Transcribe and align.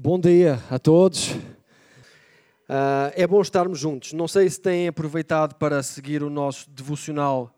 Bom 0.00 0.16
dia 0.16 0.62
a 0.70 0.78
todos. 0.78 1.32
Uh, 1.32 3.10
é 3.16 3.26
bom 3.26 3.40
estarmos 3.40 3.80
juntos. 3.80 4.12
Não 4.12 4.28
sei 4.28 4.48
se 4.48 4.60
têm 4.60 4.86
aproveitado 4.86 5.56
para 5.56 5.82
seguir 5.82 6.22
o 6.22 6.30
nosso 6.30 6.70
devocional 6.70 7.52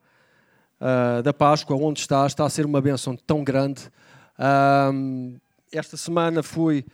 uh, 0.81 1.23
da 1.23 1.35
Páscoa, 1.35 1.77
onde 1.77 2.01
está. 2.01 2.27
Está 2.27 2.47
a 2.47 2.49
ser 2.49 2.65
uma 2.65 2.81
bênção 2.81 3.15
tão 3.15 3.45
grande. 3.45 3.83
Uh, 4.39 5.39
esta 5.71 5.99
semana 5.99 6.43
fui 6.43 6.87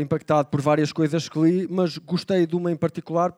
impactado 0.00 0.48
por 0.48 0.60
várias 0.60 0.92
coisas 0.92 1.28
que 1.28 1.38
li, 1.38 1.68
mas 1.70 1.96
gostei 1.96 2.44
de 2.44 2.56
uma 2.56 2.72
em 2.72 2.76
particular 2.76 3.32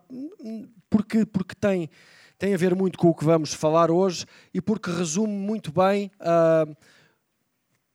porque, 0.89 1.27
porque 1.27 1.55
tem, 1.55 1.91
tem 2.39 2.55
a 2.55 2.57
ver 2.57 2.75
muito 2.75 2.99
com 2.99 3.09
o 3.09 3.15
que 3.15 3.27
vamos 3.27 3.53
falar 3.53 3.91
hoje 3.91 4.25
e 4.55 4.61
porque 4.61 4.91
resume 4.91 5.33
muito 5.33 5.71
bem 5.71 6.11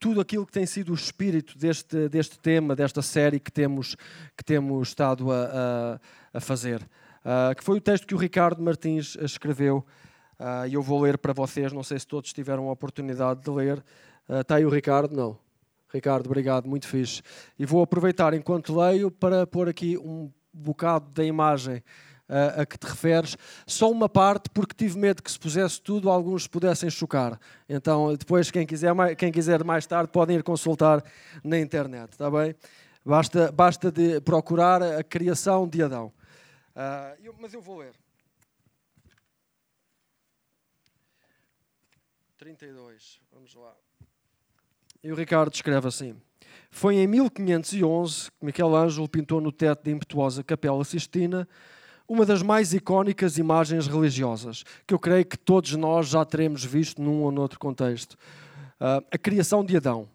tudo 0.02 0.20
aquilo 0.20 0.48
que 0.48 0.52
tem 0.52 0.66
sido 0.66 0.92
o 0.92 0.96
espírito 0.96 1.56
deste, 1.56 2.10
deste 2.10 2.40
tema, 2.40 2.76
desta 2.76 3.04
série 3.04 3.40
que 3.40 3.52
temos, 3.52 3.96
que 4.36 4.44
temos 4.44 4.88
estado 4.88 5.32
a, 5.32 6.00
a, 6.34 6.38
a 6.40 6.42
fazer. 6.42 6.82
Uh, 6.82 7.54
que 7.56 7.64
foi 7.64 7.78
o 7.78 7.82
texto 7.82 8.08
que 8.08 8.16
o 8.16 8.18
Ricardo 8.18 8.64
Martins 8.64 9.16
escreveu. 9.22 9.86
Uh, 10.40 10.68
e 10.68 10.74
eu 10.74 10.82
vou 10.82 11.00
ler 11.00 11.20
para 11.20 11.34
vocês, 11.34 11.72
não 11.72 11.84
sei 11.84 12.00
se 12.00 12.08
todos 12.08 12.34
tiveram 12.34 12.68
a 12.68 12.72
oportunidade 12.72 13.42
de 13.42 13.52
ler. 13.52 13.78
Uh, 14.28 14.42
está 14.42 14.56
aí 14.56 14.66
o 14.66 14.70
Ricardo? 14.70 15.16
Não. 15.16 15.38
Ricardo, 15.94 16.26
obrigado, 16.26 16.68
muito 16.68 16.88
fixe. 16.88 17.22
E 17.60 17.64
vou 17.64 17.84
aproveitar 17.84 18.34
enquanto 18.34 18.76
leio 18.76 19.12
para 19.12 19.46
pôr 19.46 19.70
aqui 19.70 20.00
um 20.00 20.32
bocado 20.52 21.12
da 21.12 21.24
imagem 21.24 21.84
a, 22.32 22.66
que 22.66 22.78
te 22.78 22.88
referes, 22.88 23.38
só 23.68 23.92
uma 23.92 24.08
parte, 24.08 24.50
porque 24.50 24.74
tive 24.74 24.98
medo 24.98 25.22
que 25.22 25.32
se 25.32 25.40
pusesse 25.40 25.82
tudo, 25.82 26.10
alguns 26.10 26.48
pudessem 26.48 26.90
chocar. 26.90 27.40
Então, 27.68 28.16
depois, 28.16 28.50
quem 28.50 28.66
quiser, 28.66 28.94
quem 29.18 29.32
quiser 29.32 29.64
mais 29.64 29.86
tarde, 29.86 30.12
podem 30.12 30.38
ir 30.38 30.44
consultar 30.44 31.04
na 31.44 31.60
internet, 31.60 32.14
está 32.14 32.32
bem? 32.32 32.56
Basta, 33.06 33.52
basta 33.52 33.92
de 33.92 34.22
procurar 34.22 34.82
a 34.82 35.04
criação 35.04 35.68
de 35.68 35.84
Adão. 35.84 36.14
Uh, 36.76 37.18
eu, 37.22 37.36
mas 37.40 37.54
eu 37.54 37.62
vou 37.62 37.80
ler. 37.80 37.94
32, 42.38 43.20
vamos 43.32 43.54
lá. 43.56 43.76
E 45.04 45.12
o 45.12 45.16
Ricardo 45.16 45.54
escreve 45.54 45.88
assim. 45.88 46.16
Foi 46.70 46.96
em 46.96 47.08
1511 47.08 48.32
que 48.32 48.46
Michelangelo 48.46 49.08
pintou 49.08 49.42
no 49.42 49.52
teto 49.52 49.84
da 49.84 49.92
impetuosa 49.92 50.44
Capela 50.44 50.84
Sistina 50.84 51.48
uma 52.12 52.26
das 52.26 52.42
mais 52.42 52.74
icónicas 52.74 53.38
imagens 53.38 53.88
religiosas, 53.88 54.66
que 54.86 54.94
eu 54.94 55.00
creio 55.00 55.26
que 55.26 55.38
todos 55.38 55.78
nós 55.78 56.10
já 56.10 56.26
teremos 56.26 56.66
visto 56.66 57.02
num 57.02 57.22
ou 57.22 57.32
noutro 57.32 57.58
contexto. 57.58 58.18
Uh, 58.82 59.02
a 59.10 59.18
criação 59.18 59.64
de 59.64 59.78
Adão. 59.78 60.10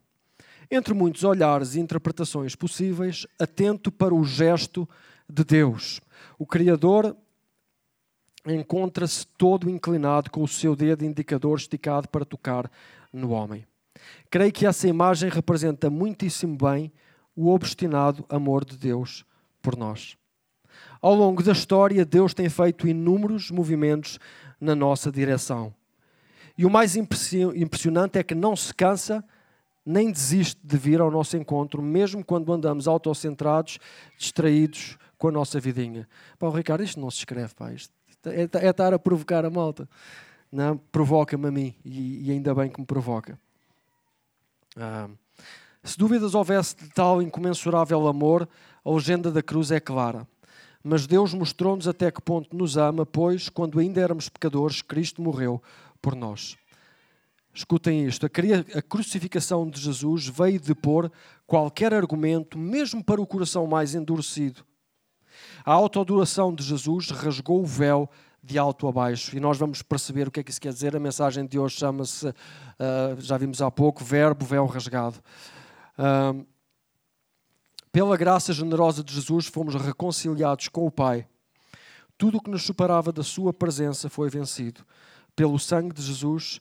Entre 0.71 0.93
muitos 0.93 1.25
olhares 1.25 1.75
e 1.75 1.81
interpretações 1.81 2.55
possíveis, 2.55 3.27
atento 3.39 3.91
para 3.91 4.15
o 4.15 4.25
gesto 4.25 4.87
de 5.27 5.43
Deus. 5.43 6.03
O 6.39 6.45
Criador 6.45 7.17
encontra-se 8.45 9.27
todo 9.27 9.71
inclinado 9.71 10.31
com 10.31 10.43
o 10.43 10.49
seu 10.49 10.77
dedo 10.77 11.03
indicador 11.03 11.57
esticado 11.57 12.09
para 12.09 12.27
tocar 12.27 12.71
no 13.11 13.31
homem. 13.31 13.67
Creio 14.29 14.53
que 14.53 14.67
essa 14.67 14.87
imagem 14.87 15.31
representa 15.31 15.89
muitíssimo 15.89 16.59
bem 16.59 16.93
o 17.35 17.49
obstinado 17.49 18.23
amor 18.29 18.67
de 18.67 18.77
Deus 18.77 19.25
por 19.63 19.79
nós. 19.79 20.19
Ao 21.07 21.15
longo 21.15 21.41
da 21.41 21.53
história, 21.53 22.05
Deus 22.05 22.35
tem 22.35 22.49
feito 22.49 22.89
inúmeros 22.89 23.49
movimentos 23.53 24.19
na 24.61 24.75
nossa 24.75 25.09
direção. 25.09 25.73
E 26.59 26.67
o 26.67 26.69
mais 26.69 26.97
impressionante 26.97 28.19
é 28.19 28.25
que 28.25 28.35
não 28.35 28.57
se 28.57 28.75
cansa 28.75 29.25
nem 29.85 30.11
desiste 30.11 30.61
de 30.65 30.77
vir 30.77 31.01
ao 31.01 31.09
nosso 31.09 31.37
encontro, 31.37 31.81
mesmo 31.81 32.25
quando 32.25 32.53
andamos 32.53 32.89
autocentrados, 32.89 33.79
distraídos 34.19 34.99
com 35.17 35.29
a 35.29 35.31
nossa 35.31 35.61
vidinha. 35.61 36.09
Pá, 36.41 36.51
Ricardo, 36.51 36.83
isto 36.83 36.99
não 36.99 37.09
se 37.09 37.19
escreve, 37.19 37.55
pá. 37.55 37.73
Isto 37.73 37.93
é, 38.25 38.67
é 38.67 38.71
estar 38.71 38.93
a 38.93 38.99
provocar 38.99 39.45
a 39.45 39.51
malta. 39.51 39.89
Não, 40.51 40.77
provoca-me 40.77 41.47
a 41.47 41.53
mim 41.53 41.73
e, 41.85 42.27
e, 42.27 42.33
ainda 42.33 42.53
bem 42.53 42.69
que 42.69 42.81
me 42.81 42.87
provoca. 42.87 43.39
Ah, 44.77 45.09
se 45.85 45.97
dúvidas 45.97 46.35
houvesse 46.35 46.75
de 46.75 46.89
tal 46.89 47.23
incomensurável 47.23 48.09
amor, 48.09 48.49
a 48.85 48.91
legenda 48.91 49.31
da 49.31 49.41
cruz 49.41 49.71
é 49.71 49.79
clara. 49.79 50.27
Mas 50.89 51.05
Deus 51.05 51.35
mostrou-nos 51.35 51.89
até 51.89 52.13
que 52.13 52.23
ponto 52.23 52.57
nos 52.57 52.77
ama, 52.77 53.05
pois, 53.05 53.49
quando 53.49 53.81
ainda 53.81 54.01
éramos 54.01 54.29
pecadores, 54.29 54.83
Cristo 54.83 55.21
morreu 55.21 55.61
por 56.01 56.15
nós. 56.15 56.57
Escutem 57.53 58.07
isto: 58.07 58.25
a 58.25 58.83
crucificação 58.83 59.69
de 59.69 59.81
Jesus 59.81 60.29
veio 60.29 60.61
depor 60.61 61.11
qualquer 61.45 61.93
argumento, 61.93 62.57
mesmo 62.57 63.03
para 63.03 63.21
o 63.21 63.27
coração 63.27 63.67
mais 63.67 63.97
endurecido. 63.97 64.65
A 65.65 65.73
autoadoração 65.73 66.55
de 66.55 66.63
Jesus 66.63 67.11
rasgou 67.11 67.63
o 67.63 67.67
véu 67.67 68.09
de 68.41 68.57
alto 68.57 68.87
a 68.87 68.93
baixo. 68.93 69.37
E 69.37 69.41
nós 69.41 69.59
vamos 69.59 69.83
perceber 69.83 70.29
o 70.29 70.31
que 70.31 70.39
é 70.39 70.45
que 70.45 70.53
isso 70.53 70.61
quer 70.61 70.73
dizer. 70.73 70.95
A 70.95 71.01
mensagem 71.01 71.45
de 71.45 71.59
hoje 71.59 71.79
chama-se, 71.79 72.29
uh, 72.29 72.33
já 73.19 73.37
vimos 73.37 73.61
há 73.61 73.73
pouco, 73.73 74.05
verbo, 74.05 74.47
véu 74.47 74.65
rasgado. 74.67 75.17
Pela 77.97 78.15
graça 78.15 78.53
generosa 78.53 79.03
de 79.03 79.15
Jesus, 79.15 79.47
fomos 79.47 79.75
reconciliados 79.75 80.69
com 80.69 80.87
o 80.87 80.91
Pai. 80.91 81.27
Tudo 82.19 82.37
o 82.37 82.43
que 82.43 82.51
nos 82.51 82.67
separava 82.67 83.11
da 83.11 83.23
Sua 83.23 83.55
presença 83.55 84.11
foi 84.11 84.29
vencido. 84.29 84.85
Pelo 85.35 85.59
sangue 85.59 85.95
de 85.95 86.03
Jesus, 86.03 86.61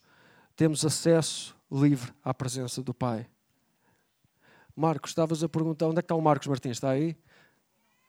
temos 0.55 0.85
acesso 0.85 1.53
livre 1.69 2.13
à 2.23 2.33
presença 2.33 2.81
do 2.81 2.93
Pai. 2.93 3.27
Marcos, 4.73 5.11
estavas 5.11 5.43
a 5.43 5.49
perguntar 5.49 5.87
onde 5.87 5.99
é 5.99 6.01
que 6.01 6.05
está 6.05 6.15
o 6.15 6.21
Marcos 6.21 6.47
Martins? 6.47 6.77
Está 6.77 6.91
aí? 6.91 7.17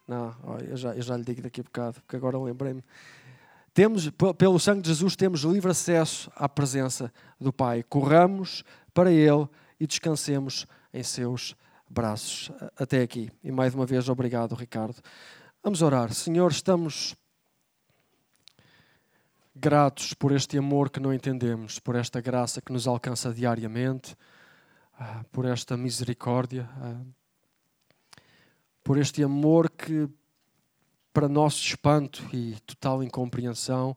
Não, 0.06 0.32
eu 0.60 0.76
já, 0.76 0.94
eu 0.94 1.02
já 1.02 1.16
lhe 1.16 1.24
digo 1.24 1.42
daqui 1.42 1.62
a 1.62 1.64
bocado, 1.64 1.94
porque 2.02 2.14
agora 2.14 2.38
lembrei-me. 2.38 2.84
Temos, 3.74 4.08
pelo 4.38 4.60
sangue 4.60 4.82
de 4.82 4.88
Jesus, 4.90 5.16
temos 5.16 5.40
livre 5.40 5.72
acesso 5.72 6.30
à 6.36 6.48
presença 6.48 7.12
do 7.40 7.52
Pai. 7.52 7.82
Corramos 7.82 8.62
para 8.94 9.10
Ele 9.10 9.48
e 9.80 9.84
descansemos 9.84 10.64
em 10.94 11.02
seus 11.02 11.56
braços 11.88 12.50
até 12.76 13.02
aqui. 13.02 13.30
E 13.42 13.50
mais 13.50 13.74
uma 13.74 13.86
vez, 13.86 14.08
obrigado, 14.08 14.54
Ricardo. 14.54 15.00
Vamos 15.62 15.82
orar. 15.82 16.12
Senhor, 16.12 16.50
estamos 16.50 17.16
gratos 19.54 20.12
por 20.12 20.32
este 20.32 20.58
amor 20.58 20.90
que 20.90 21.00
não 21.00 21.12
entendemos, 21.12 21.78
por 21.78 21.96
esta 21.96 22.20
graça 22.20 22.60
que 22.60 22.72
nos 22.72 22.86
alcança 22.86 23.32
diariamente, 23.32 24.14
ah, 24.98 25.24
por 25.32 25.46
esta 25.46 25.76
misericórdia, 25.76 26.68
ah, 26.76 27.00
por 28.84 28.98
este 28.98 29.22
amor 29.22 29.70
que, 29.70 30.08
para 31.12 31.28
nosso 31.28 31.64
espanto 31.64 32.22
e 32.32 32.60
total 32.66 33.02
incompreensão, 33.02 33.96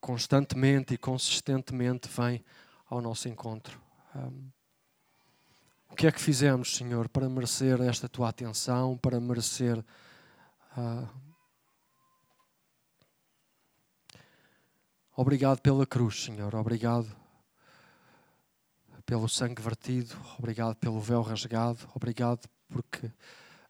constantemente 0.00 0.94
e 0.94 0.98
consistentemente 0.98 2.08
vem 2.08 2.44
ao 2.90 3.00
nosso 3.00 3.28
encontro. 3.28 3.80
O 5.88 5.96
que 5.96 6.06
é 6.06 6.12
que 6.12 6.20
fizemos, 6.20 6.76
Senhor, 6.76 7.08
para 7.08 7.28
merecer 7.28 7.80
esta 7.80 8.08
tua 8.08 8.28
atenção, 8.28 8.96
para 8.96 9.20
merecer. 9.20 9.84
Uh... 10.76 11.08
Obrigado 15.16 15.60
pela 15.60 15.84
cruz, 15.84 16.22
Senhor. 16.24 16.54
Obrigado 16.54 17.08
pelo 19.04 19.28
sangue 19.28 19.62
vertido. 19.62 20.14
Obrigado 20.38 20.76
pelo 20.76 21.00
véu 21.00 21.22
rasgado. 21.22 21.78
Obrigado 21.94 22.48
porque 22.68 23.10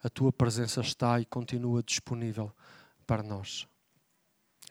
a 0.03 0.11
tua 0.11 0.33
presença 0.33 0.81
está 0.81 1.21
e 1.21 1.25
continua 1.25 1.83
disponível 1.83 2.53
para 3.06 3.23
nós. 3.23 3.67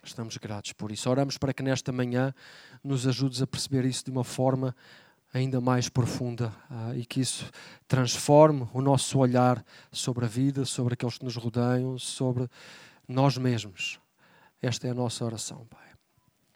Estamos 0.03 0.38
gratos 0.38 0.74
por 0.74 0.91
isso. 0.91 1.09
Oramos 1.09 1.38
para 1.38 1.53
que 1.53 1.64
nesta 1.64 1.91
manhã 1.91 2.34
nos 2.84 3.08
ajudes 3.08 3.41
a 3.41 3.47
perceber 3.47 3.85
isso 3.85 4.06
de 4.06 4.12
uma 4.12 4.24
forma 4.24 4.75
ainda 5.34 5.60
mais 5.60 5.90
profunda 5.90 6.54
uh, 6.70 6.96
e 6.96 7.06
que 7.06 7.20
isso 7.20 7.50
transforme 7.88 8.68
o 8.74 8.82
nosso 8.82 9.20
olhar 9.20 9.64
sobre 9.92 10.26
a 10.26 10.28
vida, 10.28 10.66
sobre 10.66 10.94
aqueles 10.94 11.18
que 11.18 11.26
nos 11.26 11.35
rodeiam, 11.35 11.97
sobre 11.97 12.50
nós 13.08 13.38
mesmos. 13.38 14.00
Esta 14.62 14.88
é 14.88 14.91
a 14.91 14.96
nossa 14.96 15.24
oração, 15.24 15.66
Pai. 15.70 15.88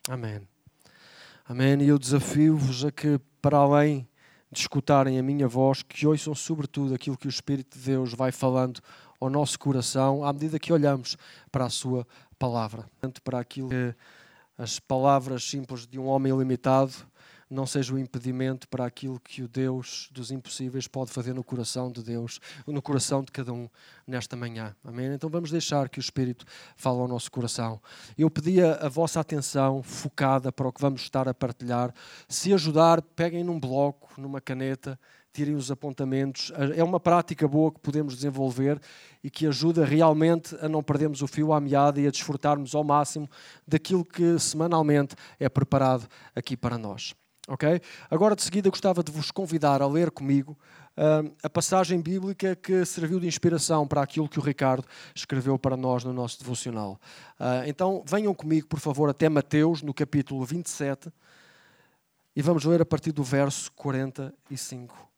Amém. 0.09 0.41
Amém. 1.47 1.81
E 1.81 1.88
eu 1.88 2.00
desafio-vos 2.00 2.83
a 2.85 2.91
que, 2.91 3.19
para 3.41 3.57
além 3.57 4.07
de 4.51 4.59
escutarem 4.59 5.17
a 5.19 5.24
minha 5.24 5.47
voz, 5.47 5.83
que 5.83 6.06
ouçam 6.07 6.35
sobretudo 6.35 6.94
aquilo 6.94 7.17
que 7.17 7.27
o 7.27 7.29
Espírito 7.29 7.77
de 7.77 7.85
Deus 7.85 8.13
vai 8.13 8.31
falando 8.31 8.81
ao 9.19 9.29
nosso 9.29 9.57
coração 9.59 10.25
à 10.25 10.33
medida 10.33 10.59
que 10.59 10.74
olhamos 10.74 11.15
para 11.51 11.65
a 11.65 11.69
Sua 11.69 12.06
palavra. 12.39 12.85
Tanto 13.00 13.21
para 13.21 13.39
aquilo 13.39 13.69
que 13.69 13.95
as 14.57 14.79
palavras 14.79 15.44
simples 15.44 15.88
de 15.88 16.00
um 16.00 16.07
homem 16.07 16.35
limitado 16.35 16.94
não 17.51 17.68
seja 17.68 17.94
um 17.94 18.00
impedimento 18.00 18.65
para 18.69 18.86
aquilo 18.86 19.19
que 19.19 19.44
o 19.44 19.48
Deus 19.48 20.09
dos 20.13 20.31
impossíveis 20.31 20.88
pode 20.88 21.12
fazer 21.12 21.33
no 21.33 21.44
coração 21.44 21.92
de 21.92 22.01
Deus, 22.01 22.39
no 22.65 22.81
coração 22.81 23.21
de 23.21 23.31
cada 23.31 23.51
um 23.51 23.69
nesta 24.07 24.38
manhã. 24.38 24.74
Amém? 24.86 25.13
Então 25.13 25.30
vamos 25.30 25.51
deixar 25.51 25.89
que 25.89 26.00
o 26.00 26.01
Espírito 26.01 26.45
fale 26.77 27.00
ao 27.00 27.09
nosso 27.09 27.30
coração. 27.30 27.81
Eu 28.18 28.30
pedia 28.30 28.75
a 28.75 28.88
vossa 28.88 29.19
atenção 29.19 29.83
focada 29.83 30.50
para 30.50 30.65
o 30.65 30.71
que 30.71 30.81
vamos 30.81 31.01
estar 31.01 31.27
a 31.27 31.33
partilhar. 31.33 31.94
Se 32.30 32.53
ajudar, 32.53 33.01
peguem 33.01 33.44
num 33.44 33.59
bloco, 33.59 34.09
numa 34.19 34.39
caneta, 34.39 34.98
tirem 35.33 35.56
os 35.56 35.69
apontamentos. 35.69 36.53
É 36.75 36.83
uma 36.83 37.01
prática 37.01 37.48
boa 37.50 37.71
que 37.71 37.81
podemos 37.81 38.15
desenvolver 38.15 38.80
e 39.21 39.30
que 39.30 39.45
ajuda 39.45 39.83
realmente 39.83 40.56
a 40.62 40.69
não 40.69 40.81
perdermos 40.81 41.21
o 41.21 41.27
fio 41.27 41.51
à 41.51 41.59
meada 41.59 42.00
e 42.00 42.07
a 42.07 42.12
desfrutarmos 42.12 42.74
ao 42.74 42.83
máximo 42.83 43.30
daquilo 43.68 44.06
que 44.06 44.39
semanalmente 44.39 45.15
é 45.38 45.50
preparado 45.50 46.07
aqui 46.33 46.56
para 46.56 46.77
nós. 46.77 47.13
Ok? 47.47 47.81
Agora, 48.09 48.35
de 48.35 48.43
seguida, 48.43 48.69
gostava 48.69 49.03
de 49.03 49.11
vos 49.11 49.31
convidar 49.31 49.81
a 49.81 49.88
ler 49.88 50.11
comigo 50.11 50.57
uh, 50.97 51.35
a 51.41 51.49
passagem 51.49 51.99
bíblica 51.99 52.55
que 52.55 52.85
serviu 52.85 53.19
de 53.19 53.27
inspiração 53.27 53.88
para 53.88 54.01
aquilo 54.01 54.29
que 54.29 54.39
o 54.39 54.41
Ricardo 54.41 54.85
escreveu 55.15 55.57
para 55.57 55.75
nós 55.75 56.03
no 56.03 56.13
nosso 56.13 56.39
devocional. 56.39 56.99
Uh, 57.39 57.67
então, 57.67 58.03
venham 58.05 58.33
comigo, 58.33 58.67
por 58.67 58.79
favor, 58.79 59.09
até 59.09 59.27
Mateus, 59.27 59.81
no 59.81 59.93
capítulo 59.93 60.45
27, 60.45 61.11
e 62.35 62.41
vamos 62.41 62.63
ler 62.63 62.81
a 62.81 62.85
partir 62.85 63.11
do 63.11 63.23
verso 63.23 63.71
45. 63.73 65.10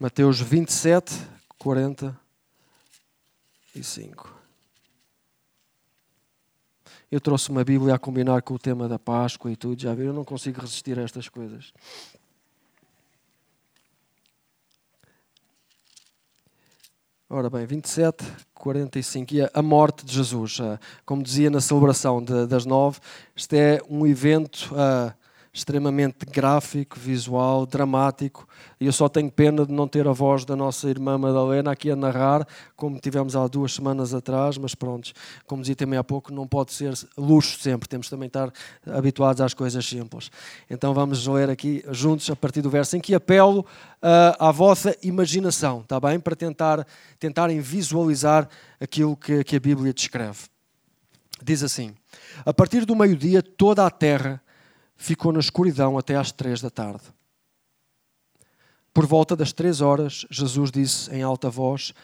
Mateus 0.00 0.40
27, 0.40 1.12
45. 1.58 4.32
Eu 7.10 7.20
trouxe 7.20 7.50
uma 7.50 7.64
Bíblia 7.64 7.96
a 7.96 7.98
combinar 7.98 8.42
com 8.42 8.54
o 8.54 8.58
tema 8.60 8.86
da 8.86 8.96
Páscoa 8.96 9.50
e 9.50 9.56
tudo, 9.56 9.82
já 9.82 9.92
viram? 9.92 10.10
Eu 10.10 10.14
não 10.14 10.24
consigo 10.24 10.60
resistir 10.60 10.96
a 11.00 11.02
estas 11.02 11.28
coisas. 11.28 11.72
Ora 17.28 17.50
bem, 17.50 17.66
27, 17.66 18.24
45. 18.54 19.34
E 19.34 19.50
a 19.52 19.62
morte 19.62 20.06
de 20.06 20.14
Jesus. 20.14 20.58
Como 21.04 21.24
dizia 21.24 21.50
na 21.50 21.60
celebração 21.60 22.22
das 22.22 22.64
nove, 22.64 23.00
este 23.34 23.56
é 23.56 23.82
um 23.90 24.06
evento 24.06 24.72
uh, 24.72 25.12
extremamente 25.52 26.26
gráfico, 26.26 26.98
visual, 26.98 27.66
dramático. 27.66 28.46
E 28.80 28.86
eu 28.86 28.92
só 28.92 29.08
tenho 29.08 29.30
pena 29.30 29.66
de 29.66 29.72
não 29.72 29.88
ter 29.88 30.06
a 30.06 30.12
voz 30.12 30.44
da 30.44 30.54
nossa 30.54 30.88
irmã 30.88 31.18
Madalena 31.18 31.72
aqui 31.72 31.90
a 31.90 31.96
narrar, 31.96 32.46
como 32.76 32.98
tivemos 32.98 33.34
há 33.34 33.46
duas 33.46 33.72
semanas 33.72 34.14
atrás, 34.14 34.56
mas 34.58 34.74
pronto, 34.74 35.12
como 35.46 35.62
dizia 35.62 35.76
também 35.76 35.98
há 35.98 36.04
pouco, 36.04 36.32
não 36.32 36.46
pode 36.46 36.72
ser 36.72 36.92
luxo 37.16 37.58
sempre, 37.58 37.88
temos 37.88 38.08
também 38.08 38.26
estar 38.26 38.52
habituados 38.86 39.40
às 39.40 39.54
coisas 39.54 39.84
simples. 39.84 40.30
Então 40.70 40.94
vamos 40.94 41.26
ler 41.26 41.50
aqui 41.50 41.84
juntos 41.90 42.28
a 42.30 42.36
partir 42.36 42.62
do 42.62 42.70
verso 42.70 42.96
em 42.96 43.00
que 43.00 43.14
apelo 43.14 43.60
uh, 43.60 44.36
à 44.38 44.52
vossa 44.52 44.96
imaginação, 45.02 45.80
está 45.80 45.98
bem? 45.98 46.20
Para 46.20 46.36
tentar, 46.36 46.86
tentarem 47.18 47.60
visualizar 47.60 48.48
aquilo 48.80 49.16
que, 49.16 49.42
que 49.42 49.56
a 49.56 49.60
Bíblia 49.60 49.92
descreve. 49.92 50.38
Diz 51.42 51.62
assim: 51.62 51.94
A 52.44 52.52
partir 52.52 52.84
do 52.84 52.96
meio-dia, 52.96 53.42
toda 53.42 53.86
a 53.86 53.90
terra 53.90 54.42
ficou 54.98 55.32
na 55.32 55.38
escuridão 55.38 55.96
até 55.96 56.16
às 56.16 56.32
três 56.32 56.60
da 56.60 56.68
tarde. 56.68 57.04
Por 58.92 59.06
volta 59.06 59.36
das 59.36 59.52
três 59.52 59.80
horas, 59.80 60.26
Jesus 60.28 60.72
disse 60.72 61.10
em 61.14 61.22
alta 61.22 61.48
voz: 61.48 61.94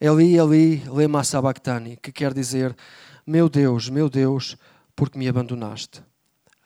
Eli, 0.00 0.36
Eli, 0.36 0.82
lema 0.90 1.22
sabachthani, 1.22 1.98
que 1.98 2.10
quer 2.10 2.32
dizer: 2.32 2.74
Meu 3.26 3.48
Deus, 3.48 3.90
meu 3.90 4.08
Deus, 4.08 4.56
porque 4.96 5.18
me 5.18 5.28
abandonaste. 5.28 6.02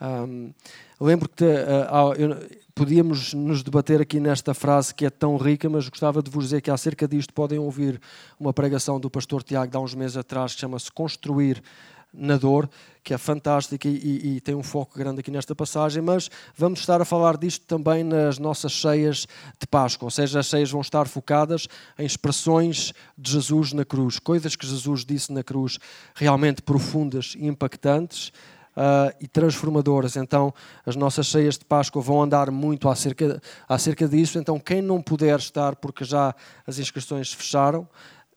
Um, 0.00 0.52
lembro 1.00 1.28
que 1.28 1.44
uh, 1.44 2.58
podíamos 2.74 3.32
nos 3.32 3.62
debater 3.62 4.00
aqui 4.02 4.20
nesta 4.20 4.52
frase 4.52 4.94
que 4.94 5.06
é 5.06 5.10
tão 5.10 5.36
rica, 5.38 5.68
mas 5.70 5.88
gostava 5.88 6.22
de 6.22 6.30
vos 6.30 6.44
dizer 6.44 6.60
que 6.60 6.70
acerca 6.70 7.08
disto 7.08 7.32
podem 7.32 7.58
ouvir 7.58 8.00
uma 8.38 8.52
pregação 8.52 9.00
do 9.00 9.10
pastor 9.10 9.42
Tiago 9.42 9.70
de 9.70 9.76
há 9.76 9.80
uns 9.80 9.94
meses 9.94 10.18
atrás 10.18 10.54
que 10.54 10.60
chama-se 10.60 10.92
Construir 10.92 11.62
na 12.12 12.36
dor, 12.36 12.68
que 13.02 13.14
é 13.14 13.18
fantástica 13.18 13.86
e, 13.86 13.92
e, 13.92 14.36
e, 14.36 14.40
tem 14.40 14.54
um 14.54 14.62
foco 14.62 14.98
grande 14.98 15.20
aqui 15.20 15.30
nesta 15.30 15.54
passagem, 15.54 16.02
mas 16.02 16.30
vamos 16.56 16.80
estar 16.80 17.00
a 17.00 17.04
falar 17.04 17.36
disto 17.36 17.64
também 17.66 18.02
nas 18.02 18.38
nossas 18.38 18.72
cheias 18.72 19.26
de 19.60 19.66
Páscoa, 19.66 20.06
ou 20.06 20.10
seja, 20.10 20.40
as 20.40 20.46
cheias 20.46 20.70
vão 20.70 20.80
estar 20.80 21.06
focadas 21.06 21.68
em 21.98 22.04
expressões 22.04 22.92
de 23.16 23.30
Jesus 23.32 23.72
na 23.72 23.84
cruz, 23.84 24.18
coisas 24.18 24.56
que 24.56 24.66
Jesus 24.66 25.04
disse 25.04 25.32
na 25.32 25.44
cruz 25.44 25.78
realmente 26.14 26.62
profundas 26.62 27.34
e 27.36 27.46
impactantes. 27.46 28.32
Uh, 28.76 29.08
e 29.18 29.26
transformadoras. 29.26 30.16
Então, 30.16 30.52
as 30.84 30.94
nossas 30.96 31.28
cheias 31.28 31.56
de 31.56 31.64
Páscoa 31.64 32.02
vão 32.02 32.22
andar 32.22 32.50
muito 32.50 32.90
acerca, 32.90 33.40
acerca 33.66 34.06
disso. 34.06 34.38
Então, 34.38 34.60
quem 34.60 34.82
não 34.82 35.00
puder 35.00 35.38
estar, 35.38 35.74
porque 35.76 36.04
já 36.04 36.34
as 36.66 36.78
inscrições 36.78 37.32
fecharam, 37.32 37.88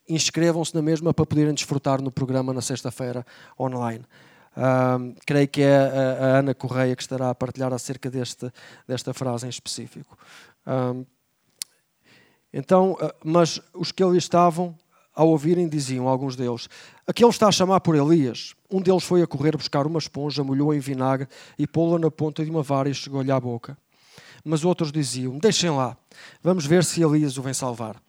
inscrevam-se 0.10 0.74
na 0.76 0.82
mesma 0.82 1.14
para 1.14 1.26
poderem 1.26 1.54
desfrutar 1.54 2.02
no 2.02 2.12
programa 2.12 2.54
na 2.54 2.62
sexta-feira 2.62 3.26
online. 3.60 4.04
Um, 4.58 5.16
creio 5.26 5.48
que 5.48 5.62
é 5.62 5.78
a, 5.78 5.84
a, 5.84 6.40
Ana 6.40 6.54
Correia 6.54 6.96
que 6.96 7.02
estará 7.02 7.30
a 7.30 7.36
partilhar 7.36 7.72
acerca 7.72 8.10
deste, 8.10 8.52
desta 8.88 9.14
frase 9.14 9.46
em 9.46 9.50
específico. 9.50 10.18
Um, 10.66 11.06
então, 12.52 12.98
ah, 13.00 13.14
mas 13.24 13.62
os 13.74 13.92
que 13.92 14.04
ali 14.04 14.18
estavam, 14.18 14.76
ao 15.16 15.30
ouvirem, 15.30 15.70
diziam, 15.70 16.08
alguns 16.08 16.36
deles, 16.36 16.68
aquele 17.06 17.30
está 17.30 17.48
a 17.48 17.52
chamar 17.52 17.80
por 17.80 17.96
Elias. 17.96 18.56
Um 18.70 18.82
deles 18.82 19.04
foi 19.04 19.22
a 19.22 19.28
correr 19.28 19.56
buscar 19.56 19.86
uma 19.86 20.00
esponja, 20.00 20.44
molhou 20.44 20.74
em 20.74 20.80
vinagre 20.80 21.28
e 21.58 21.68
pô-la 21.68 22.00
na 22.00 22.10
ponta 22.10 22.44
de 22.44 22.50
uma 22.50 22.64
vara 22.64 22.90
e 22.90 22.94
chegou-lhe 22.94 23.32
à 23.32 23.40
boca. 23.40 23.78
Mas 24.44 24.66
outros 24.66 24.92
diziam, 24.92 25.38
deixem 25.38 25.70
lá, 25.70 25.96
vamos 26.42 26.66
ver 26.66 26.84
se 26.84 27.04
Elias 27.04 27.38
o 27.38 27.42
vem 27.42 27.54
salvar. 27.54 28.02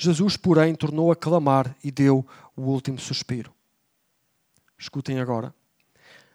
Jesus, 0.00 0.36
porém, 0.36 0.76
tornou 0.76 1.10
a 1.10 1.16
clamar 1.16 1.76
e 1.82 1.90
deu 1.90 2.24
o 2.54 2.62
último 2.62 3.00
suspiro. 3.00 3.52
Escutem 4.78 5.18
agora. 5.18 5.52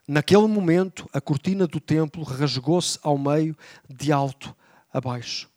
Naquele 0.06 0.48
momento, 0.48 1.10
a 1.14 1.22
cortina 1.22 1.66
do 1.66 1.80
templo 1.80 2.24
rasgou-se 2.24 3.00
ao 3.02 3.18
meio, 3.18 3.56
de 3.90 4.12
alto 4.12 4.54
a 4.92 5.00
baixo. 5.00 5.50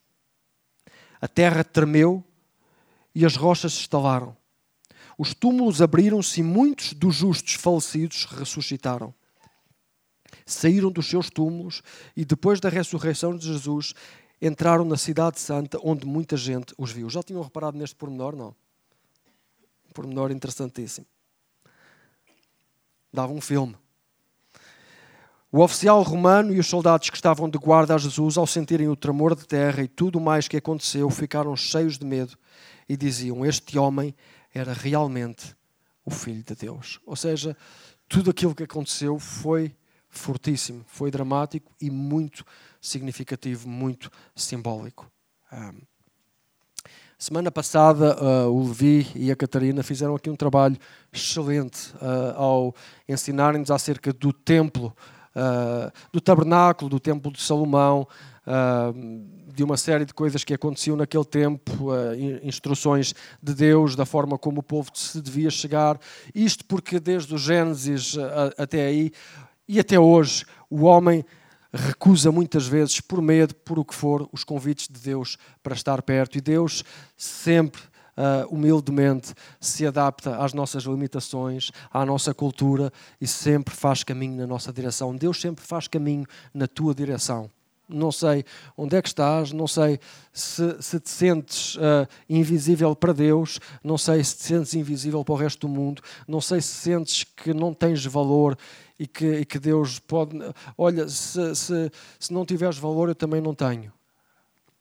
A 1.21 1.27
terra 1.27 1.65
tremeu 1.65 2.23
e 3.13 3.27
as 3.27 3.35
rochas 3.35 3.73
se 3.73 3.81
estalaram. 3.81 4.37
Os 5.19 5.35
túmulos 5.35 5.83
abriram-se 5.83 6.39
e 6.39 6.45
muitos 6.45 6.93
dos 6.93 7.17
justos 7.17 7.55
falecidos 7.55 8.25
ressuscitaram. 8.27 9.13
Saíram 10.45 10.93
dos 10.93 11.09
seus 11.09 11.29
túmulos 11.29 11.83
e, 12.17 12.25
depois 12.25 12.61
da 12.61 12.69
ressurreição 12.69 13.37
de 13.37 13.49
Jesus, 13.49 13.95
entraram 14.41 14.85
na 14.85 14.97
Cidade 14.97 15.41
Santa, 15.41 15.79
onde 15.83 16.07
muita 16.07 16.37
gente 16.37 16.75
os 16.77 16.93
viu. 16.93 17.09
Já 17.09 17.23
tinham 17.23 17.43
reparado 17.43 17.79
neste 17.79 17.97
pormenor? 17.97 18.37
Não. 18.37 18.55
Um 19.89 19.93
pormenor 19.95 20.31
interessantíssimo. 20.31 21.07
Dava 23.13 23.33
um 23.33 23.41
filme. 23.41 23.77
O 25.51 25.61
oficial 25.61 26.03
romano 26.03 26.53
e 26.53 26.59
os 26.59 26.67
soldados 26.67 27.09
que 27.09 27.17
estavam 27.17 27.49
de 27.49 27.57
guarda 27.57 27.95
a 27.95 27.99
Jesus, 27.99 28.37
ao 28.37 28.47
sentirem 28.47 28.89
o 28.89 28.97
tremor 28.97 29.35
de 29.35 29.47
terra 29.47 29.83
e 29.83 29.89
tudo 29.89 30.21
mais 30.21 30.49
que 30.49 30.57
aconteceu, 30.57 31.09
ficaram 31.09 31.57
cheios 31.57 31.97
de 31.97 32.05
medo 32.05 32.37
e 32.89 32.97
diziam: 32.97 33.47
Este 33.47 33.79
homem 33.79 34.15
era 34.53 34.73
realmente 34.73 35.57
o 36.05 36.11
Filho 36.11 36.43
de 36.43 36.55
Deus. 36.55 37.01
Ou 37.07 37.17
seja, 37.17 37.57
tudo 38.09 38.31
aquilo 38.31 38.55
que 38.55 38.65
aconteceu 38.65 39.19
foi 39.19 39.75
fortíssimo, 40.09 40.85
foi 40.87 41.11
dramático 41.11 41.73
e 41.81 41.91
muito 41.91 42.45
significativo, 42.87 43.69
muito 43.69 44.11
simbólico. 44.35 45.11
Um, 45.53 45.81
semana 47.19 47.51
passada, 47.51 48.17
uh, 48.23 48.51
o 48.51 48.69
Levi 48.69 49.07
e 49.15 49.31
a 49.31 49.37
Catarina 49.37 49.83
fizeram 49.83 50.15
aqui 50.15 50.31
um 50.31 50.37
trabalho 50.37 50.77
excelente 51.13 51.93
uh, 51.97 52.37
ao 52.37 52.75
ensinarem-nos 53.09 53.71
acerca 53.71 54.13
do 54.13 54.33
templo, 54.33 54.95
uh, 55.35 55.91
do 56.13 56.21
tabernáculo, 56.21 56.89
do 56.89 57.01
templo 57.01 57.33
de 57.33 57.41
Salomão, 57.41 58.07
de 59.53 59.65
uma 59.65 59.77
série 59.77 60.05
de 60.05 60.15
coisas 60.15 60.45
que 60.45 60.55
aconteciam 60.55 60.97
naquele 60.97 61.25
tempo, 61.25 61.89
instruções 62.45 63.13
de 63.43 63.53
Deus, 63.53 63.97
da 63.97 64.07
forma 64.07 64.39
como 64.39 64.61
o 64.61 64.63
povo 64.63 64.89
se 64.95 65.21
devia 65.21 65.51
chegar. 65.51 65.99
Isto 66.33 66.65
porque 66.65 67.01
desde 67.01 67.35
o 67.35 67.39
Gênesis 67.39 68.15
até 68.57 68.87
aí 68.87 69.11
e 69.67 69.81
até 69.81 69.99
hoje 69.99 70.45
o 70.71 70.85
homem 70.85 71.25
recusa 71.77 72.33
muitas 72.33 72.67
vezes, 72.67 73.01
por 73.01 73.21
medo, 73.21 73.55
por 73.55 73.79
o 73.79 73.85
que 73.85 73.95
for, 73.95 74.29
os 74.33 74.45
convites 74.45 74.89
de 74.89 74.99
Deus 75.01 75.37
para 75.63 75.75
estar 75.75 76.03
perto. 76.03 76.39
E 76.39 76.41
Deus 76.41 76.83
sempre, 77.17 77.81
uh, 78.17 78.47
humildemente, 78.55 79.35
se 79.61 79.87
adapta 79.87 80.37
às 80.37 80.53
nossas 80.53 80.85
limitações, 80.85 81.71
à 81.93 82.05
nossa 82.05 82.35
cultura 82.35 82.93
e 83.21 83.27
sempre 83.27 83.75
faz 83.75 84.03
caminho 84.03 84.37
na 84.37 84.47
nossa 84.47 84.73
direção. 84.73 85.15
Deus 85.15 85.41
sempre 85.41 85.65
faz 85.65 85.87
caminho 85.87 86.27
na 86.53 86.67
tua 86.67 86.95
direção. 86.95 87.51
Não 87.89 88.11
sei 88.11 88.45
onde 88.77 88.97
é 88.97 89.03
que 89.03 89.07
estás, 89.07 89.53
não 89.53 89.69
sei 89.69 90.01
se, 90.33 90.77
se 90.83 90.99
te 90.99 91.09
sentes 91.09 91.77
uh, 91.77 92.09
invisível 92.29 92.97
para 92.97 93.13
Deus, 93.13 93.61
não 93.83 93.97
sei 93.97 94.25
se 94.25 94.37
te 94.39 94.43
sentes 94.43 94.75
invisível 94.75 95.25
para 95.25 95.35
o 95.35 95.37
resto 95.37 95.69
do 95.69 95.73
mundo, 95.73 96.03
não 96.27 96.41
sei 96.41 96.61
se 96.61 96.69
sentes 96.69 97.23
que 97.23 97.55
não 97.55 97.73
tens 97.73 98.05
valor 98.05 98.59
e 98.99 99.07
que, 99.07 99.41
e 99.41 99.45
que 99.45 99.59
Deus 99.59 99.99
pode. 99.99 100.39
Olha, 100.77 101.09
se, 101.09 101.55
se, 101.55 101.91
se 102.19 102.33
não 102.33 102.45
tiveres 102.45 102.79
valor, 102.79 103.09
eu 103.09 103.15
também 103.15 103.41
não 103.41 103.55
tenho. 103.55 103.93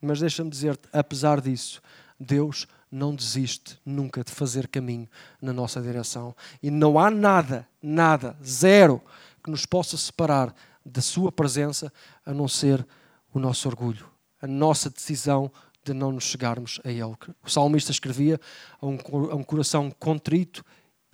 Mas 0.02 0.20
deixa-me 0.20 0.50
dizer-te, 0.50 0.88
apesar 0.94 1.42
disso, 1.42 1.82
Deus 2.20 2.68
não 2.92 3.14
desiste 3.14 3.78
nunca 3.86 4.24
de 4.24 4.32
fazer 4.32 4.68
caminho 4.68 5.08
na 5.42 5.52
nossa 5.52 5.82
direção. 5.82 6.36
E 6.62 6.72
não 6.72 6.98
há 6.98 7.10
nada, 7.12 7.68
nada, 7.82 8.38
zero, 8.44 9.02
que 9.44 9.52
nos 9.52 9.66
possa 9.66 9.98
separar 9.98 10.54
da 10.86 11.02
Sua 11.02 11.32
presença 11.32 11.92
a 12.26 12.34
não 12.34 12.48
ser 12.48 12.86
o 13.34 13.40
nosso 13.40 13.68
orgulho, 13.68 14.08
a 14.42 14.48
nossa 14.48 14.90
decisão 14.90 15.52
de 15.84 15.94
não 15.94 16.12
nos 16.12 16.24
chegarmos 16.24 16.80
a 16.84 16.90
Ele. 16.90 17.16
O 17.44 17.50
salmista 17.50 17.92
escrevia 17.92 18.40
a 18.82 18.86
um, 18.86 18.98
a 19.32 19.36
um 19.36 19.44
coração 19.44 19.92
contrito 19.92 20.64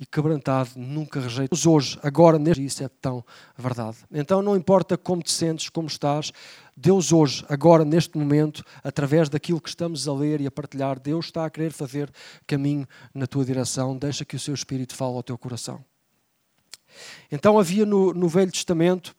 e 0.02 0.06
quebrantado, 0.08 0.72
nunca 0.76 1.20
rejeita. 1.20 1.56
Hoje, 1.70 2.00
agora, 2.02 2.40
neste 2.40 2.66
isso 2.66 2.84
é 2.84 2.90
tão 2.90 3.24
verdade. 3.56 3.98
Então 4.12 4.42
não 4.42 4.58
importa 4.58 4.98
como 4.98 5.22
te 5.22 5.32
sentes, 5.32 5.70
como 5.70 5.88
estás, 5.88 6.34
Deus 6.76 7.14
hoje, 7.14 7.46
agora, 7.48 7.86
neste 7.86 8.18
momento, 8.18 8.66
através 8.84 9.30
daquilo 9.30 9.62
que 9.62 9.70
estamos 9.70 10.08
a 10.08 10.14
ler 10.14 10.42
e 10.42 10.48
a 10.48 10.52
partilhar, 10.52 11.00
Deus 11.00 11.26
está 11.26 11.46
a 11.46 11.50
querer 11.52 11.72
fazer 11.72 12.12
caminho 12.48 12.88
na 13.14 13.28
tua 13.28 13.46
direção. 13.46 13.96
Deixa 13.96 14.26
que 14.26 14.36
o 14.36 14.40
seu 14.40 14.56
Espírito 14.56 14.96
fale 14.96 15.14
ao 15.14 15.22
teu 15.22 15.38
coração. 15.38 15.86
Então 17.32 17.60
havia 17.60 17.86
no, 17.86 18.12
no 18.12 18.28
Velho 18.28 18.52
Testamento 18.52 19.16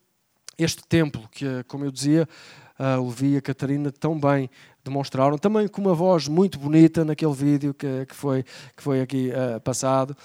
este 0.59 0.83
templo 0.89 1.29
que, 1.31 1.63
como 1.69 1.85
eu 1.85 1.93
dizia, 1.93 2.29
a 2.77 2.97
Levi 2.97 3.35
e 3.35 3.37
a 3.37 3.41
Catarina 3.43 3.93
tão 3.93 4.19
bem 4.19 4.51
demonstraram, 4.83 5.39
também 5.39 5.69
com 5.69 5.81
uma 5.81 5.95
voz 5.95 6.27
muito 6.27 6.59
bonita 6.59 7.05
naquele 7.05 7.33
vídeo 7.33 7.73
que, 7.73 8.07
que, 8.07 8.15
foi, 8.15 8.43
que 8.77 8.83
foi 8.83 9.01
aqui 9.01 9.31
uh, 9.31 9.61
passado. 9.61 10.17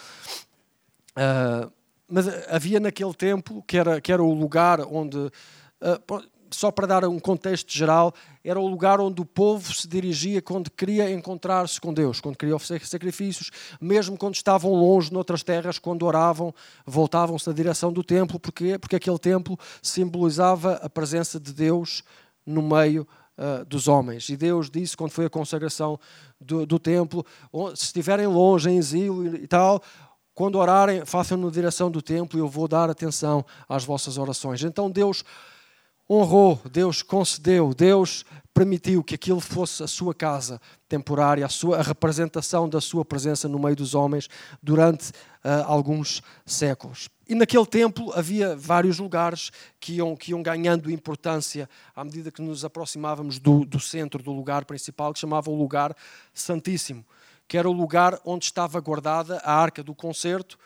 Uh, 1.18 1.72
mas 2.08 2.28
havia 2.48 2.80
naquele 2.80 3.14
templo, 3.14 3.64
que 3.64 3.76
era, 3.76 4.00
que 4.00 4.12
era 4.12 4.24
o 4.24 4.34
lugar 4.34 4.82
onde, 4.82 5.18
uh, 5.18 6.24
só 6.52 6.72
para 6.72 6.86
dar 6.86 7.04
um 7.06 7.20
contexto 7.20 7.74
geral, 7.74 8.14
era 8.44 8.60
o 8.60 8.68
lugar 8.68 9.02
onde 9.02 9.20
o 9.20 9.26
povo 9.26 9.74
se 9.74 9.88
dirigia 9.88 10.42
quando 10.42 10.70
queria 10.70 11.12
encontrar-se 11.12 11.82
com 11.82 11.94
Deus, 11.94 12.22
quando 12.22 12.38
queria 12.38 12.56
oferecer 12.56 12.88
sacrifícios, 12.88 13.50
mesmo 13.82 14.16
quando 14.16 14.36
estavam 14.36 14.72
longe 14.74 15.12
noutras 15.12 15.44
terras, 15.44 15.80
quando 15.80 16.06
oravam, 16.06 16.54
voltavam-se 16.86 17.48
na 17.48 17.54
direção 17.54 17.92
do 17.92 18.04
templo. 18.04 18.40
Porquê? 18.40 18.78
Porque 18.78 18.96
aquele 18.96 19.20
templo 19.20 19.58
simbolizava 19.82 20.76
a 20.76 20.90
presença 20.90 21.40
de 21.40 21.52
Deus 21.52 22.04
no 22.46 22.62
meio 22.62 23.06
uh, 23.38 23.66
dos 23.66 23.88
homens. 23.88 24.30
E 24.30 24.38
Deus 24.38 24.70
disse, 24.70 24.96
quando 24.96 25.12
foi 25.12 25.26
a 25.26 25.30
consagração 25.30 26.00
do, 26.40 26.66
do 26.66 26.80
templo, 26.80 27.26
se 27.76 27.86
estiverem 27.86 28.28
longe, 28.28 28.70
em 28.70 28.78
exílio 28.78 29.36
e 29.36 29.48
tal, 29.48 29.82
quando 30.38 30.60
orarem, 30.60 31.04
façam 31.04 31.36
na 31.36 31.50
direção 31.50 31.90
do 31.90 32.00
templo 32.00 32.38
e 32.38 32.42
eu 32.44 32.48
vou 32.48 32.68
dar 32.68 32.92
atenção 32.92 33.44
às 33.68 33.84
vossas 33.84 34.20
orações. 34.20 34.62
Então 34.62 34.88
Deus 34.88 35.24
honrou, 36.08 36.62
Deus 36.72 37.02
concedeu, 37.02 37.74
Deus 37.74 38.24
permitiu 38.54 39.04
que 39.04 39.16
aquilo 39.16 39.40
fosse 39.40 39.82
a 39.82 39.88
sua 39.88 40.14
casa 40.14 40.62
temporária, 40.88 41.44
a, 41.44 41.50
sua, 41.50 41.80
a 41.80 41.82
representação 41.82 42.70
da 42.70 42.80
sua 42.80 43.04
presença 43.04 43.48
no 43.48 43.58
meio 43.58 43.76
dos 43.76 43.96
homens 43.96 44.30
durante 44.62 45.10
uh, 45.10 45.66
alguns 45.66 46.22
séculos. 46.46 47.10
E 47.28 47.34
naquele 47.34 47.66
templo 47.66 48.14
havia 48.14 48.56
vários 48.56 49.00
lugares 49.00 49.50
que 49.80 49.94
iam, 49.94 50.16
que 50.16 50.34
iam 50.34 50.44
ganhando 50.44 50.92
importância 50.92 51.68
à 51.96 52.04
medida 52.04 52.32
que 52.32 52.44
nos 52.44 52.64
aproximávamos 52.64 53.40
do, 53.40 53.66
do 53.66 53.80
centro, 53.80 54.22
do 54.22 54.32
lugar 54.32 54.66
principal, 54.66 55.12
que 55.14 55.20
chamava 55.20 55.50
o 55.50 55.58
lugar 55.58 55.96
Santíssimo 56.32 57.04
que 57.48 57.58
era 57.58 57.70
o 57.70 57.74
lugar 57.74 58.20
onde 58.26 58.46
estava 58.46 58.80
guardada 58.80 59.38
a 59.38 59.54
Arca 59.54 59.84
do 59.84 59.96
Concerto. 59.96 60.58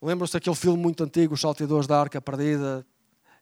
Lembram-se 0.00 0.32
daquele 0.32 0.56
filme 0.56 0.82
muito 0.82 1.04
antigo, 1.04 1.34
Os 1.34 1.40
Salteadores 1.40 1.86
da 1.86 2.00
Arca 2.00 2.20
Perdida? 2.20 2.86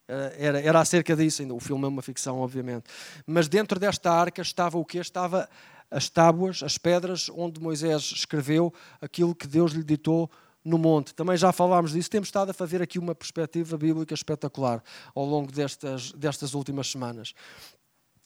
Eh, 0.08 0.36
era, 0.38 0.60
era 0.60 0.80
acerca 0.80 1.14
disso, 1.16 1.42
ainda. 1.42 1.54
o 1.54 1.60
filme 1.60 1.84
é 1.84 1.88
uma 1.88 2.02
ficção, 2.02 2.40
obviamente. 2.40 2.84
Mas 3.26 3.48
dentro 3.48 3.78
desta 3.78 4.12
arca 4.12 4.42
estava 4.42 4.78
o 4.78 4.84
quê? 4.84 4.98
Estava 4.98 5.48
as 5.90 6.08
tábuas, 6.08 6.62
as 6.62 6.78
pedras 6.78 7.30
onde 7.34 7.60
Moisés 7.60 8.02
escreveu 8.14 8.72
aquilo 9.00 9.34
que 9.34 9.46
Deus 9.46 9.72
lhe 9.72 9.84
ditou 9.84 10.30
no 10.64 10.78
monte. 10.78 11.14
Também 11.14 11.36
já 11.36 11.52
falámos 11.52 11.92
disso. 11.92 12.10
Temos 12.10 12.28
estado 12.28 12.50
a 12.50 12.54
fazer 12.54 12.82
aqui 12.82 12.98
uma 12.98 13.14
perspectiva 13.14 13.76
bíblica 13.76 14.14
espetacular 14.14 14.82
ao 15.14 15.24
longo 15.24 15.52
destas, 15.52 16.12
destas 16.12 16.54
últimas 16.54 16.90
semanas. 16.90 17.34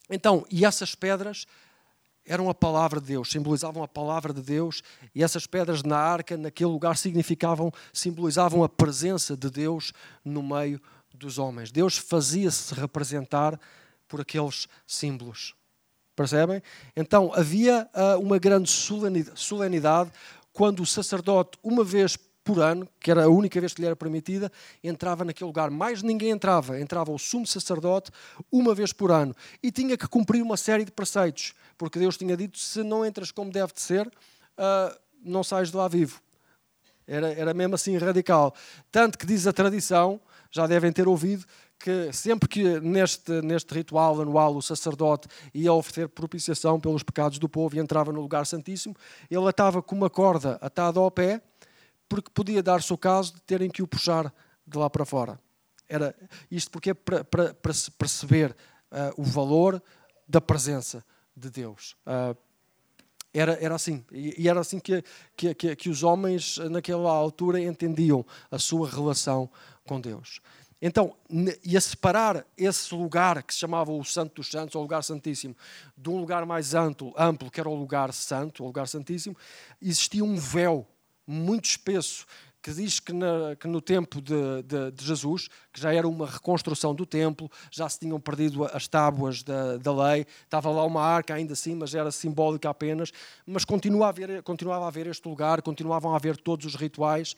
Então, 0.08 0.46
e 0.50 0.64
essas 0.64 0.94
pedras 0.94 1.46
eram 2.26 2.50
a 2.50 2.54
palavra 2.54 3.00
de 3.00 3.06
Deus, 3.06 3.30
simbolizavam 3.30 3.82
a 3.82 3.88
palavra 3.88 4.32
de 4.32 4.42
Deus, 4.42 4.82
e 5.14 5.22
essas 5.22 5.46
pedras 5.46 5.82
na 5.82 5.96
arca, 5.96 6.36
naquele 6.36 6.70
lugar, 6.70 6.96
significavam, 6.96 7.72
simbolizavam 7.92 8.64
a 8.64 8.68
presença 8.68 9.36
de 9.36 9.48
Deus 9.48 9.92
no 10.24 10.42
meio 10.42 10.80
dos 11.14 11.38
homens. 11.38 11.70
Deus 11.70 11.96
fazia-se 11.96 12.74
representar 12.74 13.58
por 14.08 14.20
aqueles 14.20 14.68
símbolos. 14.86 15.54
Percebem? 16.14 16.62
Então 16.96 17.30
havia 17.34 17.88
uh, 17.94 18.18
uma 18.20 18.38
grande 18.38 18.70
solenidade 19.34 20.10
quando 20.52 20.80
o 20.80 20.86
sacerdote, 20.86 21.58
uma 21.62 21.84
vez 21.84 22.16
por 22.42 22.60
ano, 22.60 22.88
que 23.00 23.10
era 23.10 23.24
a 23.24 23.28
única 23.28 23.60
vez 23.60 23.74
que 23.74 23.80
lhe 23.80 23.86
era 23.86 23.96
permitida, 23.96 24.50
entrava 24.82 25.24
naquele 25.24 25.48
lugar. 25.48 25.68
Mais 25.68 26.00
ninguém 26.00 26.30
entrava. 26.30 26.80
Entrava 26.80 27.10
o 27.10 27.18
sumo 27.18 27.46
sacerdote 27.46 28.10
uma 28.50 28.72
vez 28.72 28.92
por 28.92 29.10
ano. 29.10 29.34
E 29.60 29.72
tinha 29.72 29.96
que 29.96 30.06
cumprir 30.06 30.40
uma 30.40 30.56
série 30.56 30.84
de 30.84 30.92
preceitos, 30.92 31.54
porque 31.76 31.98
Deus 31.98 32.16
tinha 32.16 32.36
dito: 32.36 32.58
se 32.58 32.82
não 32.82 33.04
entras 33.04 33.30
como 33.30 33.50
deve 33.50 33.72
de 33.72 33.80
ser, 33.80 34.06
uh, 34.06 34.98
não 35.22 35.42
sais 35.42 35.70
de 35.70 35.76
lá 35.76 35.88
vivo. 35.88 36.20
Era, 37.06 37.32
era 37.32 37.54
mesmo 37.54 37.74
assim 37.74 37.96
radical. 37.96 38.54
Tanto 38.90 39.16
que 39.16 39.26
diz 39.26 39.46
a 39.46 39.52
tradição, 39.52 40.20
já 40.50 40.66
devem 40.66 40.92
ter 40.92 41.06
ouvido, 41.06 41.44
que 41.78 42.12
sempre 42.12 42.48
que 42.48 42.80
neste, 42.80 43.30
neste 43.42 43.72
ritual 43.72 44.20
anual 44.20 44.56
o 44.56 44.62
sacerdote 44.62 45.28
ia 45.54 45.72
oferecer 45.72 46.08
propiciação 46.08 46.80
pelos 46.80 47.02
pecados 47.02 47.38
do 47.38 47.48
povo 47.48 47.76
e 47.76 47.78
entrava 47.78 48.12
no 48.12 48.20
lugar 48.20 48.46
santíssimo, 48.46 48.96
ele 49.30 49.46
atava 49.46 49.82
com 49.82 49.94
uma 49.94 50.10
corda 50.10 50.58
atada 50.60 50.98
ao 50.98 51.10
pé 51.10 51.40
porque 52.08 52.30
podia 52.30 52.62
dar-se 52.62 52.92
o 52.92 52.98
caso 52.98 53.34
de 53.34 53.40
terem 53.42 53.70
que 53.70 53.82
o 53.82 53.86
puxar 53.86 54.32
de 54.66 54.78
lá 54.78 54.88
para 54.88 55.04
fora. 55.04 55.38
Era 55.88 56.14
isto 56.50 56.70
porque 56.70 56.90
é 56.90 56.94
para, 56.94 57.22
para, 57.24 57.54
para 57.54 57.72
perceber 57.98 58.50
uh, 58.90 59.20
o 59.20 59.22
valor 59.22 59.80
da 60.26 60.40
presença 60.40 61.04
de 61.36 61.50
Deus. 61.50 61.96
Uh, 62.06 62.36
era, 63.32 63.52
era 63.62 63.74
assim, 63.74 64.02
e 64.10 64.48
era 64.48 64.60
assim 64.60 64.78
que, 64.78 65.04
que, 65.36 65.54
que, 65.54 65.76
que, 65.76 65.90
os 65.90 66.02
homens 66.02 66.56
naquela 66.70 67.10
altura 67.10 67.60
entendiam 67.60 68.24
a 68.50 68.58
sua 68.58 68.88
relação 68.88 69.50
com 69.86 70.00
Deus. 70.00 70.40
Então, 70.80 71.14
e 71.64 71.76
a 71.76 71.80
separar 71.80 72.46
esse 72.56 72.94
lugar 72.94 73.42
que 73.42 73.52
se 73.52 73.60
chamava 73.60 73.92
o 73.92 74.04
Santo 74.04 74.36
dos 74.36 74.50
Santos, 74.50 74.74
ou 74.74 74.82
lugar 74.82 75.02
Santíssimo, 75.02 75.56
de 75.96 76.08
um 76.08 76.18
lugar 76.18 76.46
mais 76.46 76.74
amplo, 76.74 77.14
amplo 77.16 77.50
que 77.50 77.60
era 77.60 77.68
o 77.68 77.74
lugar 77.74 78.12
santo, 78.12 78.62
o 78.62 78.66
lugar 78.66 78.88
Santíssimo, 78.88 79.36
existia 79.80 80.24
um 80.24 80.36
véu 80.36 80.86
muito 81.26 81.64
espesso, 81.64 82.26
que 82.66 82.72
diz 82.74 82.98
que, 82.98 83.12
na, 83.12 83.54
que 83.54 83.68
no 83.68 83.80
tempo 83.80 84.20
de, 84.20 84.34
de, 84.64 84.90
de, 84.90 85.04
Jesus, 85.04 85.48
que 85.72 85.80
já 85.80 85.94
era 85.94 86.08
uma 86.08 86.26
reconstrução 86.26 86.92
do 86.96 87.06
templo, 87.06 87.48
já 87.70 87.88
se 87.88 88.00
tinham 88.00 88.18
perdido 88.18 88.64
as 88.64 88.88
tábuas 88.88 89.44
da, 89.44 89.76
da 89.76 89.94
lei, 89.94 90.26
estava 90.42 90.68
lá 90.70 90.84
uma 90.84 91.00
arca 91.00 91.32
ainda 91.32 91.52
assim, 91.52 91.76
mas 91.76 91.94
era 91.94 92.10
simbólica 92.10 92.68
apenas, 92.68 93.12
mas 93.46 93.64
continuava 93.64 94.06
a, 94.06 94.08
haver, 94.08 94.42
continuava 94.42 94.84
a 94.84 94.88
haver 94.88 95.06
este 95.06 95.28
lugar, 95.28 95.62
continuavam 95.62 96.12
a 96.12 96.16
haver 96.16 96.36
todos 96.36 96.66
os 96.66 96.74
rituais, 96.74 97.36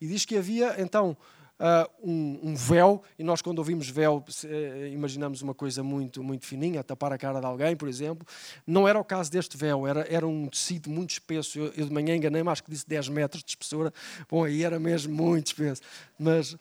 e 0.00 0.06
diz 0.06 0.24
que 0.24 0.36
havia 0.36 0.80
então 0.80 1.16
uh, 1.58 1.90
um, 2.02 2.50
um, 2.50 2.54
véu, 2.54 3.02
e 3.18 3.24
nós 3.24 3.42
quando 3.42 3.58
ouvimos 3.58 3.88
véu 3.88 4.24
uh, 4.26 4.86
imaginamos 4.86 5.42
uma 5.42 5.54
coisa 5.54 5.82
muito, 5.82 6.22
muito 6.22 6.46
fininha, 6.46 6.82
tapar 6.84 7.12
a 7.12 7.18
cara 7.18 7.40
de 7.40 7.46
alguém, 7.46 7.76
por 7.76 7.88
exemplo. 7.88 8.26
Não 8.66 8.86
era 8.86 8.98
o 8.98 9.04
caso 9.04 9.30
deste 9.30 9.56
véu, 9.56 9.86
era, 9.86 10.06
era 10.08 10.26
um 10.26 10.46
tecido 10.48 10.88
muito 10.88 11.10
espesso. 11.10 11.58
Eu, 11.58 11.72
eu 11.76 11.86
de 11.86 11.92
manhã 11.92 12.16
enganei-me, 12.16 12.48
acho 12.48 12.62
que 12.62 12.70
disse 12.70 12.88
10 12.88 13.08
metros 13.08 13.42
de 13.42 13.50
espessura. 13.50 13.92
Bom, 14.30 14.44
aí 14.44 14.62
era 14.62 14.78
mesmo 14.78 15.14
muito 15.14 15.48
espesso. 15.48 15.82
Mas 16.18 16.56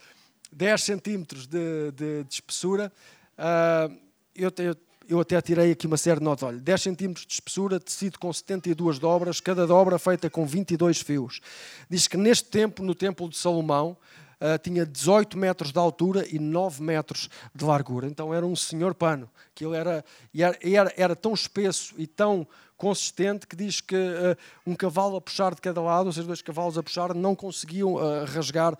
10 0.51 0.83
centímetros 0.83 1.47
de, 1.47 1.91
de, 1.91 2.23
de 2.23 2.33
espessura. 2.33 2.91
Uh, 3.37 3.95
eu, 4.35 4.51
eu, 4.57 4.75
eu 5.09 5.19
até 5.19 5.41
tirei 5.41 5.71
aqui 5.71 5.87
uma 5.87 5.97
série 5.97 6.19
de 6.19 6.23
notas. 6.23 6.43
Olha, 6.43 6.57
10 6.57 6.81
centímetros 6.81 7.25
de 7.25 7.33
espessura, 7.33 7.79
tecido 7.79 8.19
com 8.19 8.31
72 8.31 8.99
dobras, 8.99 9.39
cada 9.39 9.65
dobra 9.65 9.97
feita 9.97 10.29
com 10.29 10.45
22 10.45 11.01
fios. 11.01 11.39
Diz 11.89 12.07
que 12.07 12.17
neste 12.17 12.49
tempo, 12.49 12.83
no 12.83 12.93
Templo 12.93 13.29
de 13.29 13.37
Salomão, 13.37 13.97
uh, 14.41 14.57
tinha 14.61 14.85
18 14.85 15.37
metros 15.37 15.71
de 15.71 15.79
altura 15.79 16.25
e 16.29 16.39
9 16.39 16.81
metros 16.81 17.29
de 17.53 17.65
largura. 17.65 18.07
Então 18.07 18.33
era 18.33 18.45
um 18.45 18.55
senhor 18.55 18.93
pano. 18.93 19.29
Que 19.53 19.65
ele 19.65 19.75
era, 19.75 20.03
era, 20.33 20.93
era 20.95 21.15
tão 21.15 21.33
espesso 21.33 21.93
e 21.97 22.07
tão 22.07 22.47
consistente 22.75 23.47
que 23.47 23.55
diz 23.55 23.81
que 23.81 23.95
uh, 23.95 24.37
um 24.65 24.75
cavalo 24.75 25.17
a 25.17 25.21
puxar 25.21 25.53
de 25.53 25.61
cada 25.61 25.81
lado, 25.81 26.07
ou 26.07 26.13
seja, 26.13 26.27
dois 26.27 26.41
cavalos 26.41 26.77
a 26.77 26.83
puxar, 26.83 27.13
não 27.13 27.35
conseguiam 27.35 27.95
uh, 27.95 28.25
rasgar 28.25 28.77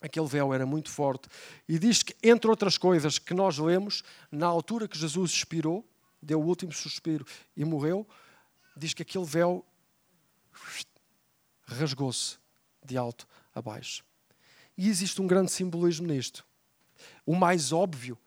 aquele 0.00 0.26
véu 0.26 0.52
era 0.52 0.66
muito 0.66 0.90
forte. 0.90 1.28
E 1.68 1.78
diz 1.78 2.02
que, 2.02 2.14
entre 2.22 2.50
outras 2.50 2.78
coisas 2.78 3.18
que 3.18 3.34
nós 3.34 3.58
lemos, 3.58 4.02
na 4.30 4.46
altura 4.46 4.86
que 4.88 4.98
Jesus 4.98 5.32
expirou, 5.32 5.84
deu 6.22 6.40
o 6.40 6.44
último 6.44 6.72
suspiro 6.72 7.26
e 7.56 7.64
morreu, 7.64 8.06
diz 8.76 8.94
que 8.94 9.02
aquele 9.02 9.24
véu 9.24 9.64
rasgou-se 11.66 12.38
de 12.84 12.96
alto 12.96 13.26
a 13.54 13.60
baixo. 13.60 14.04
E 14.76 14.88
existe 14.88 15.20
um 15.22 15.26
grande 15.26 15.50
simbolismo 15.50 16.06
nisto. 16.06 16.44
O 17.24 17.34
mais 17.34 17.72
óbvio 17.72 18.18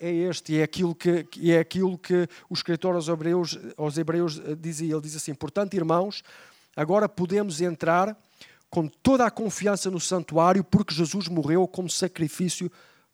é 0.00 0.10
este, 0.10 0.58
é 0.58 0.62
aquilo 0.62 0.94
que, 0.94 1.26
é 1.50 1.58
aquilo 1.58 1.96
que 1.96 2.28
o 2.48 2.54
escritor 2.54 2.94
aos 2.94 3.08
Hebreus, 3.08 3.58
aos 3.76 3.96
Hebreus 3.96 4.38
eh, 4.38 4.54
dizia. 4.54 4.92
Ele 4.92 5.00
diz 5.00 5.16
assim: 5.16 5.34
Portanto, 5.34 5.74
irmãos, 5.74 6.22
agora 6.76 7.08
podemos 7.08 7.60
entrar 7.60 8.16
com 8.68 8.88
toda 8.88 9.24
a 9.24 9.30
confiança 9.30 9.90
no 9.90 10.00
santuário, 10.00 10.64
porque 10.64 10.92
Jesus 10.92 11.28
morreu 11.28 11.66
como 11.68 11.88
sacrifício 11.88 12.70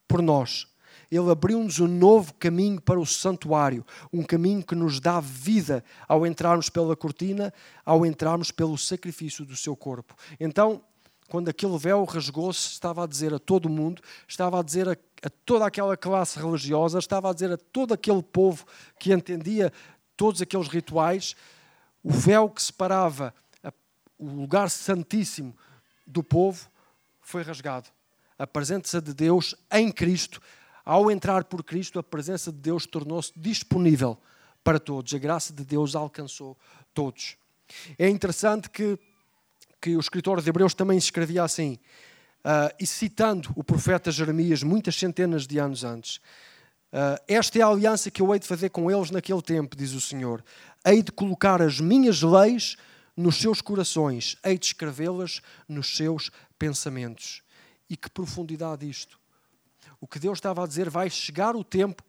por 0.08 0.22
nós. 0.22 0.66
Ele 1.10 1.30
abriu-nos 1.30 1.80
um 1.80 1.88
novo 1.88 2.32
caminho 2.34 2.80
para 2.80 2.99
o 2.99 3.04
santuário, 3.04 3.84
um 4.12 4.22
caminho 4.22 4.62
que 4.62 4.75
nos 4.75 5.00
dá 5.00 5.20
vida 5.20 5.84
ao 6.08 6.25
entrarmos 6.25 6.70
pela 6.70 6.96
cortina, 6.96 7.52
ao 7.84 8.06
entrarmos 8.06 8.50
pelo 8.50 8.78
sacrifício 8.78 9.44
do 9.44 9.56
seu 9.56 9.76
corpo. 9.76 10.14
Então, 10.38 10.82
quando 11.30 11.49
aquele 11.49 11.78
véu 11.78 12.02
rasgou-se, 12.04 12.72
estava 12.72 13.04
a 13.04 13.06
dizer 13.06 13.32
a 13.32 13.38
todo 13.38 13.68
mundo, 13.68 14.02
estava 14.26 14.58
a 14.58 14.62
dizer 14.64 14.88
a, 14.88 14.92
a, 14.92 15.30
toda 15.46 15.64
aquela 15.64 15.96
classe 15.96 16.37
religiosa, 16.40 16.99
estava 16.99 17.30
a 17.30 17.32
dizer 17.32 17.52
a 17.52 17.56
todo 17.56 17.94
aquele 17.94 18.20
povo 18.20 18.66
que 18.99 19.12
entendia 19.12 19.72
todos 20.16 20.42
aqueles 20.42 20.66
rituais, 20.66 21.37
o 22.02 22.10
véu 22.10 22.50
que 22.50 22.60
separava 22.60 23.32
a, 23.62 23.72
o 24.18 24.26
lugar 24.26 24.68
santíssimo 24.68 25.56
do 26.04 26.25
povo 26.25 26.68
foi 27.20 27.44
rasgado. 27.44 27.88
A 28.37 28.46
presença 28.46 29.00
de 29.00 29.14
Deus 29.14 29.54
em 29.70 29.92
Cristo, 29.92 30.42
ao 30.84 31.12
entrar 31.12 31.44
por 31.44 31.62
Cristo, 31.62 32.00
a 32.00 32.02
presença 32.02 32.50
de 32.50 32.58
Deus 32.58 32.87
tornou-se 32.87 33.32
disponível 33.37 34.18
para 34.64 34.80
todos. 34.80 35.14
A 35.14 35.18
graça 35.18 35.52
de 35.52 35.64
Deus 35.64 35.94
alcançou 35.94 36.58
todos. 36.92 37.37
É 37.96 38.08
interessante 38.08 38.68
que 38.68 38.99
que 39.80 39.96
o 39.96 40.00
escritor 40.00 40.42
de 40.42 40.49
Hebreus 40.49 40.75
também 40.75 40.99
escrevia 40.99 41.42
assim, 41.42 41.78
uh, 42.44 42.75
e 42.78 42.87
citando 42.87 43.50
o 43.56 43.64
profeta 43.64 44.10
Jeremias 44.10 44.62
muitas 44.62 44.96
centenas 44.96 45.46
de 45.46 45.58
anos 45.58 45.84
antes. 45.84 46.16
Uh, 46.92 47.16
esta 47.26 47.58
é 47.58 47.62
a 47.62 47.68
aliança 47.68 48.10
que 48.10 48.20
eu 48.20 48.32
hei 48.32 48.38
de 48.38 48.46
fazer 48.46 48.70
com 48.70 48.90
eles 48.90 49.10
naquele 49.10 49.40
tempo, 49.40 49.76
diz 49.76 49.92
o 49.92 50.00
Senhor. 50.00 50.44
Hei 50.84 51.02
de 51.02 51.12
colocar 51.12 51.62
as 51.62 51.80
minhas 51.80 52.22
leis 52.22 52.76
nos 53.16 53.37
seus 53.37 53.60
corações, 53.60 54.37
hei 54.44 54.58
de 54.58 54.66
escrevê-las 54.66 55.40
nos 55.68 55.96
seus 55.96 56.30
pensamentos. 56.58 57.42
E 57.88 57.96
que 57.96 58.10
profundidade 58.10 58.88
isto! 58.88 59.18
O 60.00 60.06
que 60.06 60.18
Deus 60.18 60.38
estava 60.38 60.64
a 60.64 60.66
dizer, 60.66 60.88
vai 60.88 61.10
chegar 61.10 61.54
o 61.54 61.62
tempo 61.62 62.02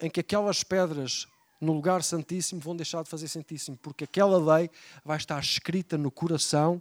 em 0.00 0.10
que 0.10 0.20
aquelas 0.20 0.62
pedras 0.62 1.26
no 1.66 1.72
lugar 1.72 2.02
santíssimo 2.02 2.60
vão 2.60 2.76
deixar 2.76 3.02
de 3.02 3.10
fazer 3.10 3.26
santíssimo, 3.26 3.76
porque 3.78 4.04
aquela 4.04 4.38
lei 4.56 4.70
vai 5.04 5.16
estar 5.16 5.42
escrita 5.42 5.98
no 5.98 6.12
coração 6.12 6.80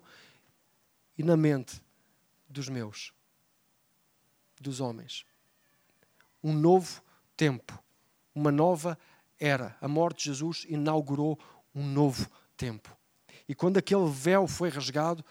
e 1.17 1.23
na 1.23 1.35
mente 1.35 1.81
dos 2.47 2.69
meus, 2.69 3.11
dos 4.61 4.79
homens. 4.79 5.25
Um 6.43 6.53
novo 6.53 7.01
tempo, 7.35 7.77
uma 8.33 8.51
nova 8.51 8.97
era. 9.39 9.75
A 9.81 9.87
morte 9.87 10.19
de 10.19 10.25
Jesus 10.25 10.65
inaugurou 10.69 11.39
um 11.73 11.83
novo 11.83 12.29
tempo. 12.55 12.95
E 13.49 13.55
quando 13.55 13.77
aquele 13.77 14.07
véu 14.07 14.47
foi 14.47 14.69
rasgado, 14.69 15.25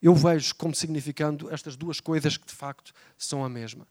eu 0.00 0.14
vejo 0.14 0.54
como 0.54 0.74
significando 0.74 1.52
estas 1.52 1.76
duas 1.76 2.00
coisas 2.00 2.38
que 2.38 2.46
de 2.46 2.54
facto 2.54 2.94
são 3.18 3.44
a 3.44 3.48
mesma. 3.48 3.86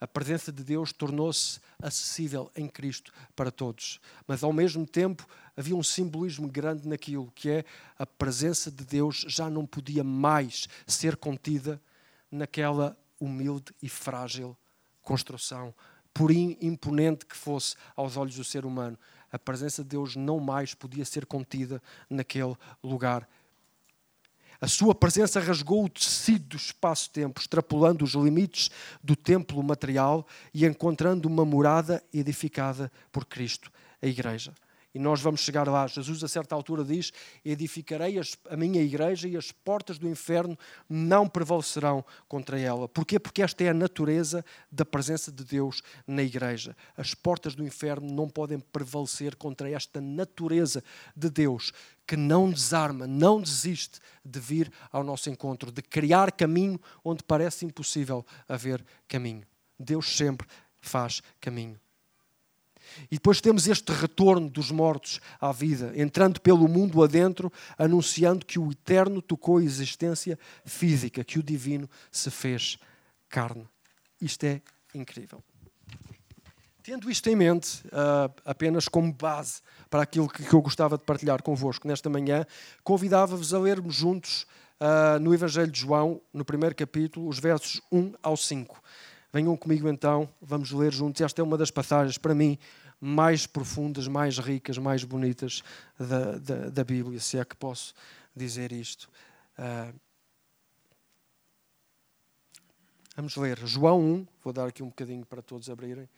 A 0.00 0.06
presença 0.06 0.50
de 0.50 0.64
Deus 0.64 0.92
tornou-se 0.92 1.60
acessível 1.78 2.50
em 2.56 2.66
Cristo 2.66 3.12
para 3.36 3.50
todos. 3.50 4.00
Mas 4.26 4.42
ao 4.42 4.52
mesmo 4.52 4.86
tempo 4.86 5.26
havia 5.54 5.76
um 5.76 5.82
simbolismo 5.82 6.48
grande 6.48 6.88
naquilo, 6.88 7.30
que 7.34 7.50
é 7.50 7.64
a 7.98 8.06
presença 8.06 8.70
de 8.70 8.84
Deus 8.84 9.26
já 9.28 9.50
não 9.50 9.66
podia 9.66 10.02
mais 10.02 10.66
ser 10.86 11.16
contida 11.16 11.80
naquela 12.30 12.96
humilde 13.20 13.74
e 13.82 13.88
frágil 13.88 14.56
construção, 15.02 15.74
por 16.14 16.30
imponente 16.30 17.26
que 17.26 17.36
fosse 17.36 17.74
aos 17.96 18.16
olhos 18.16 18.36
do 18.36 18.44
ser 18.44 18.64
humano. 18.64 18.98
A 19.32 19.38
presença 19.38 19.82
de 19.82 19.90
Deus 19.90 20.16
não 20.16 20.40
mais 20.40 20.74
podia 20.74 21.04
ser 21.04 21.26
contida 21.26 21.82
naquele 22.08 22.54
lugar 22.82 23.28
a 24.60 24.68
sua 24.68 24.94
presença 24.94 25.40
rasgou 25.40 25.84
o 25.84 25.88
tecido 25.88 26.48
do 26.48 26.56
espaço-tempo, 26.56 27.40
extrapolando 27.40 28.04
os 28.04 28.12
limites 28.12 28.70
do 29.02 29.16
templo 29.16 29.62
material 29.62 30.26
e 30.52 30.66
encontrando 30.66 31.26
uma 31.26 31.44
morada 31.44 32.02
edificada 32.12 32.92
por 33.10 33.24
Cristo, 33.24 33.72
a 34.02 34.06
Igreja. 34.06 34.52
E 34.92 34.98
nós 34.98 35.20
vamos 35.20 35.40
chegar 35.40 35.68
lá. 35.68 35.86
Jesus, 35.86 36.22
a 36.24 36.28
certa 36.28 36.54
altura, 36.54 36.84
diz: 36.84 37.12
Edificarei 37.44 38.20
a 38.48 38.56
minha 38.56 38.82
igreja 38.82 39.28
e 39.28 39.36
as 39.36 39.52
portas 39.52 39.98
do 39.98 40.08
inferno 40.08 40.58
não 40.88 41.28
prevalecerão 41.28 42.04
contra 42.28 42.58
ela. 42.58 42.88
Porquê? 42.88 43.18
Porque 43.18 43.42
esta 43.42 43.62
é 43.62 43.68
a 43.68 43.74
natureza 43.74 44.44
da 44.70 44.84
presença 44.84 45.30
de 45.30 45.44
Deus 45.44 45.82
na 46.06 46.22
igreja. 46.22 46.76
As 46.96 47.14
portas 47.14 47.54
do 47.54 47.64
inferno 47.64 48.12
não 48.12 48.28
podem 48.28 48.58
prevalecer 48.58 49.36
contra 49.36 49.70
esta 49.70 50.00
natureza 50.00 50.82
de 51.14 51.30
Deus 51.30 51.72
que 52.04 52.16
não 52.16 52.50
desarma, 52.50 53.06
não 53.06 53.40
desiste 53.40 54.00
de 54.24 54.40
vir 54.40 54.72
ao 54.90 55.04
nosso 55.04 55.30
encontro, 55.30 55.70
de 55.70 55.80
criar 55.80 56.32
caminho 56.32 56.80
onde 57.04 57.22
parece 57.22 57.64
impossível 57.64 58.26
haver 58.48 58.84
caminho. 59.06 59.46
Deus 59.78 60.16
sempre 60.16 60.48
faz 60.80 61.22
caminho. 61.40 61.78
E 63.10 63.16
depois 63.16 63.40
temos 63.40 63.66
este 63.66 63.92
retorno 63.92 64.48
dos 64.48 64.70
mortos 64.70 65.20
à 65.40 65.52
vida, 65.52 65.92
entrando 65.94 66.40
pelo 66.40 66.68
mundo 66.68 67.02
adentro, 67.02 67.52
anunciando 67.78 68.46
que 68.46 68.58
o 68.58 68.70
eterno 68.70 69.20
tocou 69.22 69.58
a 69.58 69.64
existência 69.64 70.38
física, 70.64 71.24
que 71.24 71.38
o 71.38 71.42
divino 71.42 71.88
se 72.10 72.30
fez 72.30 72.78
carne. 73.28 73.66
Isto 74.20 74.44
é 74.44 74.62
incrível. 74.94 75.42
Tendo 76.82 77.10
isto 77.10 77.28
em 77.28 77.36
mente, 77.36 77.86
uh, 77.88 78.32
apenas 78.44 78.88
como 78.88 79.12
base 79.12 79.60
para 79.88 80.02
aquilo 80.02 80.28
que, 80.28 80.52
eu 80.52 80.62
gostava 80.62 80.96
de 80.96 81.04
partilhar 81.04 81.42
convosco 81.42 81.86
nesta 81.86 82.08
manhã, 82.08 82.46
convidava-vos 82.82 83.52
a 83.52 83.58
lermos 83.58 83.94
juntos 83.94 84.46
uh, 84.80 85.20
no 85.20 85.34
Evangelho 85.34 85.70
de 85.70 85.78
João, 85.78 86.20
no 86.32 86.44
primeiro 86.44 86.74
capítulo, 86.74 87.28
os 87.28 87.38
versos 87.38 87.80
1 87.92 88.14
ao 88.22 88.36
5. 88.36 88.82
Venham 89.32 89.56
comigo 89.56 89.88
então, 89.88 90.28
vamos 90.42 90.72
ler 90.72 90.92
juntos. 90.92 91.20
Esta 91.20 91.40
é 91.40 91.44
uma 91.44 91.56
das 91.56 91.70
passagens, 91.70 92.18
para 92.18 92.34
mim, 92.34 92.58
mais 93.00 93.46
profundas, 93.46 94.06
mais 94.06 94.38
ricas, 94.38 94.76
mais 94.76 95.02
bonitas 95.04 95.62
da, 95.98 96.38
da, 96.38 96.68
da 96.68 96.84
Bíblia, 96.84 97.18
se 97.18 97.38
é 97.38 97.44
que 97.44 97.56
posso 97.56 97.94
dizer 98.36 98.72
isto. 98.72 99.08
Uh, 99.58 99.98
vamos 103.16 103.36
ler 103.36 103.58
João 103.66 104.00
1, 104.00 104.26
vou 104.42 104.52
dar 104.52 104.68
aqui 104.68 104.82
um 104.82 104.88
bocadinho 104.88 105.24
para 105.24 105.40
todos 105.40 105.70
abrirem. 105.70 106.08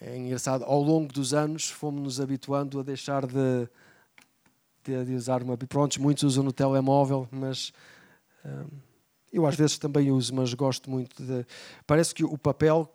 É 0.00 0.16
engraçado, 0.16 0.64
ao 0.64 0.80
longo 0.82 1.12
dos 1.12 1.34
anos 1.34 1.68
fomos-nos 1.68 2.20
habituando 2.20 2.80
a 2.80 2.82
deixar 2.82 3.26
de, 3.26 3.68
de, 4.82 5.04
de 5.04 5.14
usar 5.14 5.42
uma. 5.42 5.56
Prontos, 5.56 5.98
muitos 5.98 6.24
usam 6.24 6.42
no 6.42 6.52
telemóvel, 6.52 7.28
mas. 7.30 7.68
Uh, 8.44 8.70
eu 9.32 9.46
às 9.46 9.56
vezes 9.56 9.78
também 9.78 10.12
uso, 10.12 10.34
mas 10.34 10.54
gosto 10.54 10.90
muito 10.90 11.22
de. 11.22 11.44
Parece 11.86 12.14
que 12.14 12.24
o 12.24 12.38
papel 12.38 12.88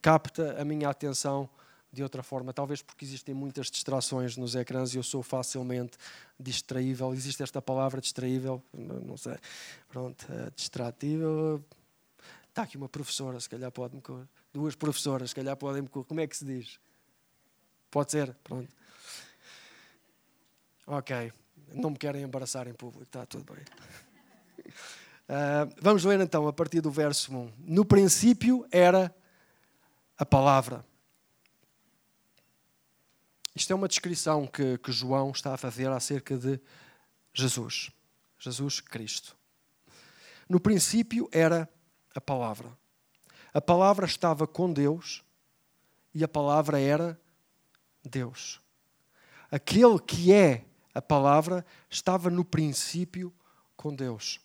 capta 0.00 0.60
a 0.60 0.64
minha 0.64 0.88
atenção 0.88 1.48
de 1.92 2.02
outra 2.02 2.22
forma, 2.22 2.52
talvez 2.52 2.82
porque 2.82 3.04
existem 3.04 3.34
muitas 3.34 3.70
distrações 3.70 4.36
nos 4.36 4.54
ecrãs 4.54 4.92
e 4.92 4.98
eu 4.98 5.02
sou 5.02 5.22
facilmente 5.22 5.96
distraível. 6.38 7.14
Existe 7.14 7.42
esta 7.42 7.62
palavra 7.62 8.00
distraível, 8.00 8.62
não 8.74 9.16
sei, 9.16 9.36
pronto, 9.88 10.26
uh, 10.30 10.50
distratível. 10.54 11.64
Está 12.48 12.62
aqui 12.62 12.76
uma 12.76 12.88
professora, 12.88 13.40
se 13.40 13.48
calhar 13.48 13.70
pode-me. 13.70 14.02
Duas 14.52 14.74
professoras, 14.74 15.30
se 15.30 15.36
calhar 15.36 15.56
podem-me. 15.56 15.88
Como 15.88 16.20
é 16.20 16.26
que 16.26 16.36
se 16.36 16.44
diz? 16.44 16.78
Pode 17.90 18.12
ser? 18.12 18.34
Pronto. 18.44 18.68
Ok. 20.86 21.32
Não 21.72 21.90
me 21.90 21.96
querem 21.98 22.22
embaraçar 22.22 22.68
em 22.68 22.74
público, 22.74 23.04
está 23.04 23.26
tudo 23.26 23.52
bem. 23.52 23.64
Uh, 24.66 25.74
vamos 25.80 26.04
ler 26.04 26.20
então 26.20 26.46
a 26.46 26.52
partir 26.52 26.80
do 26.80 26.90
verso 26.90 27.34
1. 27.34 27.52
No 27.58 27.84
princípio 27.84 28.66
era 28.70 29.14
a 30.18 30.24
palavra. 30.24 30.84
Isto 33.54 33.72
é 33.72 33.76
uma 33.76 33.88
descrição 33.88 34.46
que, 34.46 34.78
que 34.78 34.92
João 34.92 35.30
está 35.30 35.54
a 35.54 35.56
fazer 35.56 35.88
acerca 35.88 36.36
de 36.36 36.60
Jesus, 37.32 37.90
Jesus 38.38 38.80
Cristo. 38.80 39.36
No 40.48 40.60
princípio 40.60 41.28
era 41.32 41.68
a 42.14 42.20
palavra. 42.20 42.76
A 43.52 43.60
palavra 43.60 44.06
estava 44.06 44.46
com 44.46 44.72
Deus 44.72 45.24
e 46.14 46.22
a 46.22 46.28
palavra 46.28 46.78
era 46.78 47.18
Deus. 48.04 48.60
Aquele 49.50 49.98
que 49.98 50.32
é 50.32 50.64
a 50.94 51.02
palavra 51.02 51.64
estava 51.90 52.30
no 52.30 52.44
princípio 52.44 53.32
com 53.76 53.94
Deus. 53.94 54.40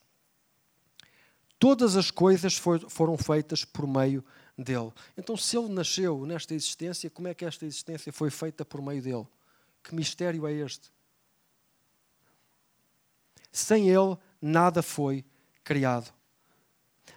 Todas 1.60 1.96
as 1.96 2.10
coisas 2.10 2.58
foram 2.58 3.18
feitas 3.18 3.64
por 3.64 3.86
meio 3.86 4.24
dele. 4.58 4.92
Então, 5.18 5.36
se 5.38 5.58
ele 5.58 5.70
nasceu 5.70 6.26
nesta 6.26 6.54
existência, 6.54 7.10
como 7.10 7.28
é 7.28 7.34
que 7.34 7.46
esta 7.46 7.66
existência 7.66 8.12
foi 8.12 8.30
feita 8.30 8.64
por 8.66 8.82
meio 8.82 9.02
dele? 9.02 9.28
Que 9.84 9.96
mistério 9.96 10.46
é 10.48 10.54
este? 10.54 10.92
Sem 13.52 13.90
ele, 13.90 14.18
nada 14.42 14.82
foi 14.82 15.26
criado. 15.64 16.12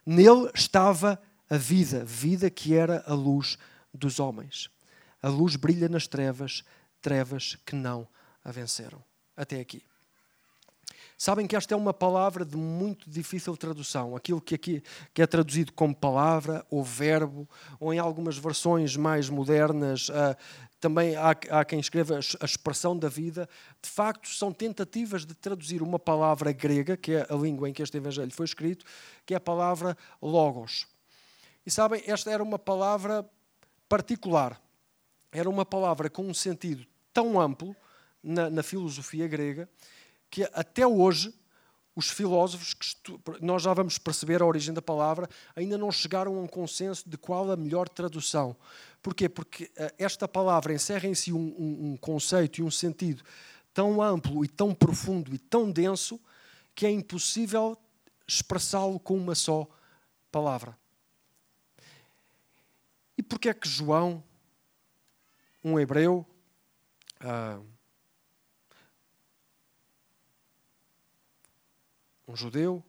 Nele 0.04 0.50
estava 0.54 1.20
a 1.48 1.56
vida, 1.56 2.04
vida 2.04 2.50
que 2.50 2.74
era 2.74 3.04
a 3.06 3.14
luz 3.14 3.58
dos 3.92 4.18
homens. 4.18 4.70
A 5.22 5.28
luz 5.28 5.56
brilha 5.56 5.88
nas 5.88 6.06
trevas, 6.06 6.64
trevas 7.00 7.56
que 7.64 7.74
não 7.74 8.06
a 8.44 8.50
venceram. 8.50 9.02
Até 9.36 9.60
aqui. 9.60 9.82
Sabem 11.16 11.46
que 11.46 11.54
esta 11.54 11.74
é 11.74 11.76
uma 11.76 11.94
palavra 11.94 12.44
de 12.44 12.56
muito 12.56 13.08
difícil 13.08 13.56
tradução. 13.56 14.16
Aquilo 14.16 14.40
que 14.40 14.54
aqui 14.54 14.82
que 15.12 15.22
é 15.22 15.26
traduzido 15.26 15.72
como 15.72 15.94
palavra 15.94 16.66
ou 16.68 16.82
verbo, 16.82 17.48
ou 17.78 17.94
em 17.94 17.98
algumas 17.98 18.36
versões 18.36 18.96
mais 18.96 19.28
modernas, 19.28 20.08
uh, 20.08 20.36
também 20.80 21.14
há, 21.14 21.30
há, 21.30 21.64
quem 21.64 21.78
escreva 21.78 22.16
a 22.16 22.44
expressão 22.44 22.98
da 22.98 23.08
vida. 23.08 23.48
De 23.80 23.88
facto, 23.88 24.28
são 24.28 24.52
tentativas 24.52 25.24
de 25.24 25.34
traduzir 25.34 25.82
uma 25.82 25.98
palavra 25.98 26.52
grega, 26.52 26.96
que 26.96 27.12
é 27.12 27.26
a 27.30 27.34
língua 27.34 27.70
em 27.70 27.72
que 27.72 27.82
este 27.82 27.96
Evangelho 27.96 28.32
foi 28.32 28.44
escrito, 28.44 28.84
que 29.24 29.34
é 29.34 29.36
a 29.36 29.40
palavra 29.40 29.96
logos. 30.20 30.86
E 31.64 31.70
sabem, 31.70 32.02
esta 32.06 32.30
era 32.30 32.42
uma 32.42 32.58
palavra 32.58 33.24
particular. 33.88 34.60
Era 35.32 35.48
uma 35.48 35.64
palavra 35.64 36.10
com 36.10 36.26
um 36.26 36.34
sentido 36.34 36.84
tão 37.12 37.40
amplo 37.40 37.74
na, 38.22 38.50
na 38.50 38.62
filosofia 38.62 39.26
grega 39.28 39.68
que 40.34 40.42
até 40.52 40.84
hoje 40.84 41.32
os 41.94 42.10
filósofos, 42.10 42.74
que 42.74 42.90
nós 43.40 43.62
já 43.62 43.72
vamos 43.72 43.98
perceber 43.98 44.42
a 44.42 44.44
origem 44.44 44.74
da 44.74 44.82
palavra, 44.82 45.28
ainda 45.54 45.78
não 45.78 45.92
chegaram 45.92 46.34
a 46.34 46.40
um 46.40 46.46
consenso 46.48 47.08
de 47.08 47.16
qual 47.16 47.52
a 47.52 47.56
melhor 47.56 47.88
tradução. 47.88 48.56
Porquê? 49.00 49.28
Porque 49.28 49.70
eh, 49.76 49.94
esta 49.96 50.26
palavra 50.26 50.74
encerra 50.74 51.06
em 51.06 51.14
si 51.14 51.32
um, 51.32 51.54
um, 51.56 51.92
um 51.92 51.96
conceito 51.96 52.58
e 52.58 52.64
um 52.64 52.70
sentido 52.70 53.22
tão 53.72 54.02
amplo 54.02 54.44
e 54.44 54.48
tão 54.48 54.74
profundo 54.74 55.32
e 55.32 55.38
tão 55.38 55.70
denso 55.70 56.20
que 56.74 56.84
é 56.84 56.90
impossível 56.90 57.78
expressá-lo 58.26 58.98
com 58.98 59.16
uma 59.16 59.36
só 59.36 59.68
palavra. 60.32 60.76
E 63.16 63.22
porquê 63.22 63.50
é 63.50 63.54
que 63.54 63.68
João, 63.68 64.20
um 65.62 65.78
hebreu, 65.78 66.26
uh, 67.20 67.73
um 72.26 72.34
judeu, 72.34 72.82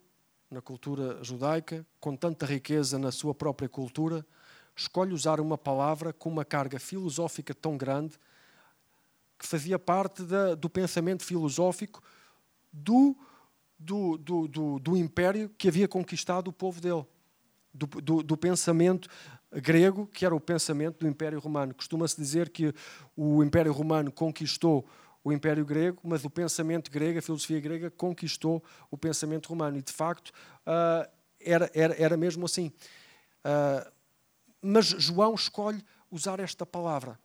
na 0.49 0.61
cultura 0.61 1.23
judaica, 1.23 1.85
com 1.99 2.15
tanta 2.15 2.45
riqueza 2.45 2.97
na 2.97 3.11
sua 3.11 3.33
própria 3.33 3.67
cultura, 3.67 4.25
escolhe 4.75 5.13
usar 5.13 5.39
uma 5.39 5.57
palavra 5.57 6.13
com 6.13 6.29
uma 6.29 6.45
carga 6.45 6.79
filosófica 6.79 7.53
tão 7.53 7.77
grande 7.77 8.17
que 9.37 9.47
fazia 9.47 9.77
parte 9.77 10.23
da, 10.23 10.55
do 10.55 10.69
pensamento 10.69 11.23
filosófico 11.23 12.01
do, 12.71 13.15
do, 13.77 14.17
do, 14.17 14.79
do, 14.79 14.97
império 14.97 15.49
que 15.57 15.67
havia 15.67 15.87
conquistado 15.87 16.47
o 16.49 16.53
povo 16.53 16.79
dele. 16.81 17.05
Do, 17.73 18.37
pensamento 18.37 19.09
grego, 19.51 20.07
que 20.07 20.25
era 20.25 20.33
o 20.33 20.39
pensamento 20.39 20.99
do 20.99 21.07
Império 21.07 21.39
Romano. 21.39 21.73
Costuma-se 21.73 22.15
dizer 22.15 22.49
que 22.49 22.73
o 23.17 23.43
Império 23.43 23.73
Romano 23.73 24.13
conquistou 24.13 24.87
o 25.25 25.33
Império 25.33 25.65
Grego, 25.65 25.99
mas 26.03 26.23
o 26.23 26.29
pensamento 26.29 26.91
grego, 26.91 27.17
a 27.17 27.21
filosofia 27.21 27.59
grega, 27.59 27.89
conquistou 27.89 28.63
o 28.91 28.97
pensamento 28.97 29.47
romano. 29.47 29.75
E, 29.75 29.81
de 29.81 29.91
facto, 29.91 30.29
uh, 30.29 31.09
era, 31.39 31.69
era, 31.73 31.95
era 31.99 32.15
mesmo 32.15 32.45
assim. 32.45 32.71
Uh, 33.43 33.91
mas 34.61 34.85
João 34.85 35.33
escolhe 35.33 35.83
usar 36.11 36.39
esta 36.39 36.63
palavra. 36.63 37.19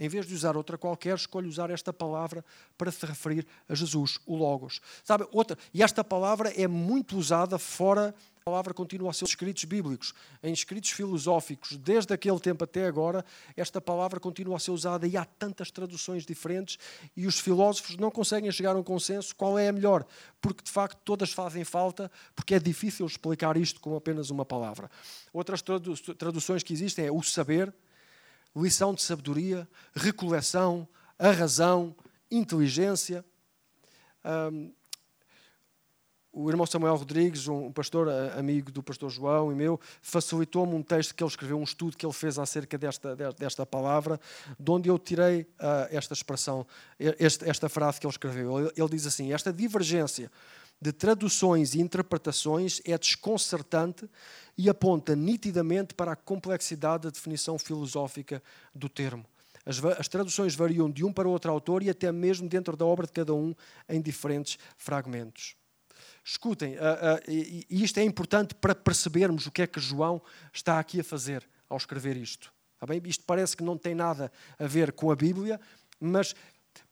Em 0.00 0.08
vez 0.08 0.24
de 0.24 0.34
usar 0.34 0.56
outra 0.56 0.78
qualquer, 0.78 1.14
escolhe 1.14 1.46
usar 1.46 1.68
esta 1.68 1.92
palavra 1.92 2.42
para 2.78 2.90
se 2.90 3.04
referir 3.04 3.46
a 3.68 3.74
Jesus, 3.74 4.18
o 4.24 4.34
Logos. 4.34 4.80
Sabe, 5.04 5.28
outra, 5.30 5.58
e 5.74 5.82
esta 5.82 6.02
palavra 6.02 6.50
é 6.58 6.66
muito 6.66 7.18
usada 7.18 7.58
fora 7.58 8.14
a 8.42 8.44
palavra 8.44 8.74
continua 8.74 9.10
a 9.10 9.12
ser 9.12 9.24
escritos 9.24 9.62
bíblicos, 9.64 10.12
em 10.42 10.52
escritos 10.52 10.90
filosóficos, 10.90 11.76
desde 11.76 12.12
aquele 12.12 12.40
tempo 12.40 12.64
até 12.64 12.86
agora, 12.86 13.24
esta 13.56 13.80
palavra 13.80 14.18
continua 14.18 14.56
a 14.56 14.58
ser 14.58 14.72
usada 14.72 15.06
e 15.06 15.16
há 15.16 15.24
tantas 15.24 15.70
traduções 15.70 16.26
diferentes 16.26 16.76
e 17.16 17.28
os 17.28 17.38
filósofos 17.38 17.96
não 17.96 18.10
conseguem 18.10 18.50
chegar 18.50 18.74
a 18.74 18.78
um 18.80 18.82
consenso 18.82 19.34
qual 19.36 19.56
é 19.56 19.68
a 19.68 19.72
melhor, 19.72 20.04
porque 20.40 20.64
de 20.64 20.72
facto 20.72 20.98
todas 21.04 21.32
fazem 21.32 21.62
falta, 21.62 22.10
porque 22.34 22.56
é 22.56 22.58
difícil 22.58 23.06
explicar 23.06 23.56
isto 23.56 23.80
com 23.80 23.94
apenas 23.94 24.28
uma 24.28 24.44
palavra. 24.44 24.90
Outras 25.32 25.62
traduções 25.62 26.64
que 26.64 26.72
existem 26.72 27.06
é 27.06 27.12
o 27.12 27.22
saber, 27.22 27.72
lição 28.56 28.92
de 28.92 29.02
sabedoria, 29.02 29.68
recoleção, 29.94 30.88
a 31.16 31.30
razão, 31.30 31.94
inteligência. 32.28 33.24
Um, 34.24 34.72
o 36.32 36.48
irmão 36.48 36.64
Samuel 36.64 36.96
Rodrigues, 36.96 37.46
um 37.46 37.70
pastor 37.70 38.08
amigo 38.38 38.72
do 38.72 38.82
pastor 38.82 39.10
João 39.10 39.52
e 39.52 39.54
meu, 39.54 39.78
facilitou-me 40.00 40.74
um 40.74 40.82
texto 40.82 41.14
que 41.14 41.22
ele 41.22 41.30
escreveu, 41.30 41.58
um 41.58 41.62
estudo 41.62 41.96
que 41.96 42.06
ele 42.06 42.12
fez 42.12 42.38
acerca 42.38 42.78
desta, 42.78 43.14
desta 43.38 43.66
palavra, 43.66 44.18
de 44.58 44.70
onde 44.70 44.88
eu 44.88 44.98
tirei 44.98 45.42
uh, 45.42 45.88
esta 45.90 46.14
expressão, 46.14 46.66
este, 46.98 47.48
esta 47.48 47.68
frase 47.68 48.00
que 48.00 48.06
ele 48.06 48.12
escreveu. 48.12 48.58
Ele, 48.58 48.72
ele 48.74 48.88
diz 48.88 49.06
assim: 49.06 49.32
Esta 49.32 49.52
divergência 49.52 50.30
de 50.80 50.90
traduções 50.90 51.74
e 51.74 51.80
interpretações 51.80 52.80
é 52.84 52.96
desconcertante 52.96 54.08
e 54.56 54.70
aponta 54.70 55.14
nitidamente 55.14 55.94
para 55.94 56.12
a 56.12 56.16
complexidade 56.16 57.04
da 57.04 57.10
definição 57.10 57.58
filosófica 57.58 58.42
do 58.74 58.88
termo. 58.88 59.24
As, 59.64 59.84
as, 59.84 60.08
traduções 60.08 60.56
variam 60.56 60.90
de 60.90 61.04
um 61.04 61.12
para 61.12 61.28
outro 61.28 61.52
autor 61.52 61.82
e 61.82 61.90
até 61.90 62.10
mesmo 62.10 62.48
dentro 62.48 62.76
da 62.76 62.84
obra 62.84 63.06
de 63.06 63.12
cada 63.12 63.32
um 63.32 63.54
em 63.88 64.00
diferentes 64.00 64.58
fragmentos. 64.76 65.54
Escutem, 66.24 66.74
uh, 66.74 66.78
uh, 66.78 67.30
e, 67.30 67.66
isto 67.68 67.98
é 67.98 68.04
importante 68.04 68.54
para 68.54 68.74
percebermos 68.74 69.46
o 69.46 69.50
que 69.50 69.62
é 69.62 69.66
que 69.66 69.80
João 69.80 70.22
está 70.52 70.78
aqui 70.78 71.00
a 71.00 71.04
fazer 71.04 71.46
ao 71.68 71.76
escrever 71.76 72.16
isto. 72.16 72.52
Está 72.74 72.86
bem? 72.86 73.02
Isto 73.04 73.24
parece 73.24 73.56
que 73.56 73.64
não 73.64 73.76
tem 73.76 73.94
nada 73.94 74.30
a 74.58 74.66
ver 74.66 74.92
com 74.92 75.10
a 75.10 75.16
Bíblia, 75.16 75.60
mas 76.00 76.34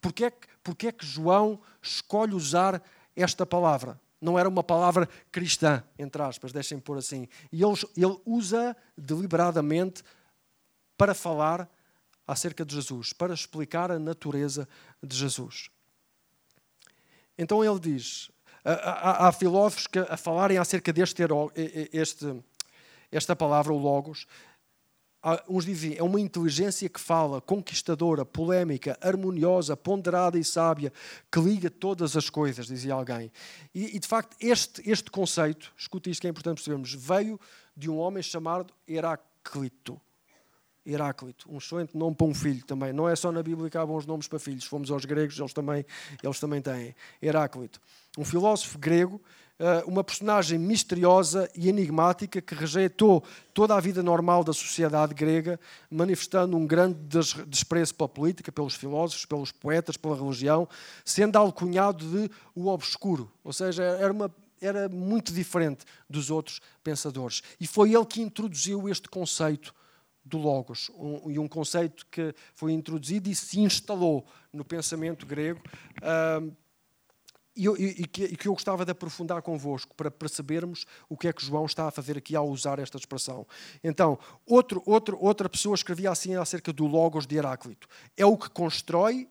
porquê 0.01 0.25
é 0.27 0.31
que, 0.31 0.49
porquê 0.63 0.87
é 0.89 0.93
que 0.93 1.07
João 1.07 1.61
escolhe 1.81 2.35
usar 2.35 2.83
esta 3.15 3.47
palavra? 3.47 4.01
Não 4.21 4.39
era 4.39 4.49
uma 4.49 4.63
palavra 4.63 5.09
cristã, 5.33 5.83
entre 5.99 6.23
aspas, 6.23 6.53
deixem 6.53 6.79
pôr 6.79 6.99
assim. 6.99 7.27
E 7.51 7.63
ele, 7.63 7.75
ele 7.97 8.21
usa 8.27 8.77
deliberadamente 8.97 10.03
para 10.97 11.15
falar 11.15 11.69
acerca 12.27 12.65
de 12.65 12.75
Jesus, 12.75 13.13
para 13.13 13.33
explicar 13.33 13.91
a 13.91 13.99
natureza 13.99 14.69
de 15.03 15.17
Jesus. 15.17 15.71
Então 17.39 17.65
ele 17.65 17.81
diz: 17.81 18.31
Há, 18.65 19.29
há, 19.29 19.33
filósofos 19.33 19.87
que, 19.87 19.99
a 19.99 20.17
falarem 20.17 20.59
acerca 20.59 20.93
deste 20.93 21.23
este, 21.93 22.43
esta 23.11 23.35
palavra, 23.35 23.73
o 23.73 23.79
Logos. 23.79 24.27
Uns 25.49 25.67
dizem 25.67 25.97
é 25.97 26.03
uma 26.03 26.21
inteligência 26.21 26.89
que 26.89 27.01
fala, 27.01 27.43
conquistadora, 27.43 28.25
polémica, 28.25 28.99
harmoniosa, 29.03 29.77
ponderada 29.77 30.39
e 30.39 30.45
sábia, 30.45 30.93
que 31.31 31.39
liga 31.39 31.69
todas 31.69 32.17
as 32.17 32.31
coisas, 32.31 32.67
dizia 32.67 32.95
alguém. 32.95 33.31
E, 33.75 33.97
e 33.97 33.99
de 33.99 34.09
facto, 34.09 34.35
este, 34.41 34.89
este 34.91 35.11
conceito, 35.11 35.73
escute 35.77 36.11
isto 36.11 36.23
que 36.23 36.27
é 36.27 36.31
importante 36.31 36.57
percebermos, 36.57 36.95
veio 36.95 37.39
de 37.77 37.91
um 37.91 37.99
homem 37.99 38.23
chamado 38.23 38.73
Heráclito. 38.89 40.01
Heráclito, 40.85 41.47
um 41.53 41.59
excelente 41.59 41.97
nome 41.97 42.17
para 42.17 42.27
um 42.27 42.35
filho 42.35 42.65
também. 42.65 42.93
Não 42.93 43.09
é 43.09 43.15
só 43.15 43.31
na 43.31 43.43
Bíblia 43.43 43.69
que 43.69 43.77
há 43.77 43.85
bons 43.85 44.07
nomes 44.07 44.27
para 44.27 44.39
filhos. 44.39 44.65
Fomos 44.65 44.91
aos 44.91 45.05
gregos, 45.05 45.39
eles 45.39 45.53
também, 45.53 45.85
eles 46.23 46.41
também 46.41 46.63
têm. 46.63 46.95
Heráclito, 47.21 47.81
um 48.17 48.25
filósofo 48.25 48.79
grego, 48.79 49.21
eh, 49.59 49.85
uma 49.87 50.03
personagem 50.03 50.59
misteriosa 50.59 51.51
e 51.55 51.69
enigmática 51.69 52.41
que 52.41 52.55
rejeitou 52.55 53.23
toda 53.53 53.75
a 53.75 53.81
vida 53.81 54.03
normal 54.03 54.43
da 54.43 54.55
sociedade 54.55 55.13
grega, 55.13 55.61
manifestando 55.91 56.57
um 56.57 56.67
grande 56.67 56.99
desprezo 57.47 57.95
pela 57.95 58.09
política, 58.09 58.51
pelos 58.51 58.75
filósofos, 58.75 59.27
pelos 59.27 59.53
poetas, 59.53 59.99
pela 59.99 60.17
religião, 60.17 60.67
sendo 61.05 61.37
alcunhado 61.37 62.07
de 62.07 62.31
o 62.55 62.69
obscuro. 62.69 63.31
Ou 63.45 63.53
seja, 63.53 63.83
era 63.83 64.11
uma 64.11 64.35
era 64.63 64.89
muito 64.89 65.33
diferente 65.33 65.85
dos 66.09 66.31
outros 66.31 66.61
pensadores. 66.85 67.43
E 67.59 67.67
foi 67.67 67.95
ele 67.95 68.05
que 68.05 68.21
introduziu 68.21 68.89
este 68.89 69.09
conceito 69.09 69.75
do 70.25 70.39
Logos, 70.39 70.91
um, 70.95 71.31
e 71.31 71.39
um 71.39 71.49
conceito 71.49 72.07
que 72.11 72.35
foi 72.55 72.73
introduzido 72.73 73.29
e 73.29 73.35
se 73.35 73.61
instalou 73.61 74.25
no 74.53 74.65
pensamento 74.65 75.27
grego. 75.27 75.61
Uh, 75.99 76.55
e, 77.57 77.67
e, 77.67 78.07
que, 78.07 78.25
e, 78.25 78.37
que, 78.37 78.49
eu 78.49 78.53
gostava 78.53 78.85
de 78.85 78.93
aprofundar 78.93 79.43
convosco 79.43 79.95
para 79.95 80.11
percebermos 80.11 80.87
o 81.09 81.17
que 81.17 81.29
é 81.29 81.33
que 81.33 81.45
João 81.45 81.67
está 81.67 81.89
a 81.89 81.91
fazer 81.91 82.17
aqui 82.17 82.35
ao 82.37 82.49
usar 82.49 82.79
esta 82.79 82.97
expressão. 82.97 83.47
Então, 83.83 84.19
outro, 84.47 84.83
outro, 84.87 85.19
outra 85.21 85.49
pessoa 85.49 85.75
escrevia 85.75 86.11
assim 86.11 86.37
acerca 86.37 86.73
do 86.73 86.87
Logos 86.87 87.27
de 87.27 87.37
Heráclito: 87.37 87.89
é 88.17 88.25
o 88.25 88.37
que 88.39 88.49
constrói, 88.49 89.29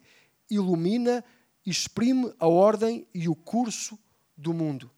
ilumina, 0.49 1.23
exprime 1.65 2.34
a 2.38 2.47
ordem 2.47 3.08
e 3.13 3.30
o 3.30 3.36
curso 3.36 3.97
do 4.38 4.54
mundo. 4.54 4.91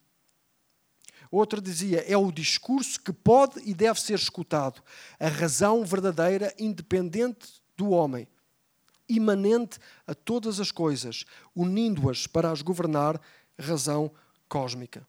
Outro 1.31 1.61
dizia: 1.61 2.01
é 2.01 2.17
o 2.17 2.31
discurso 2.31 2.99
que 2.99 3.13
pode 3.13 3.61
e 3.65 3.73
deve 3.73 3.99
ser 4.01 4.15
escutado, 4.15 4.83
a 5.17 5.29
razão 5.29 5.85
verdadeira, 5.85 6.53
independente 6.59 7.61
do 7.77 7.91
homem, 7.91 8.27
imanente 9.07 9.79
a 10.05 10.13
todas 10.13 10.59
as 10.59 10.71
coisas, 10.71 11.25
unindo-as 11.55 12.27
para 12.27 12.51
as 12.51 12.61
governar, 12.61 13.19
razão 13.57 14.11
cósmica. 14.49 15.07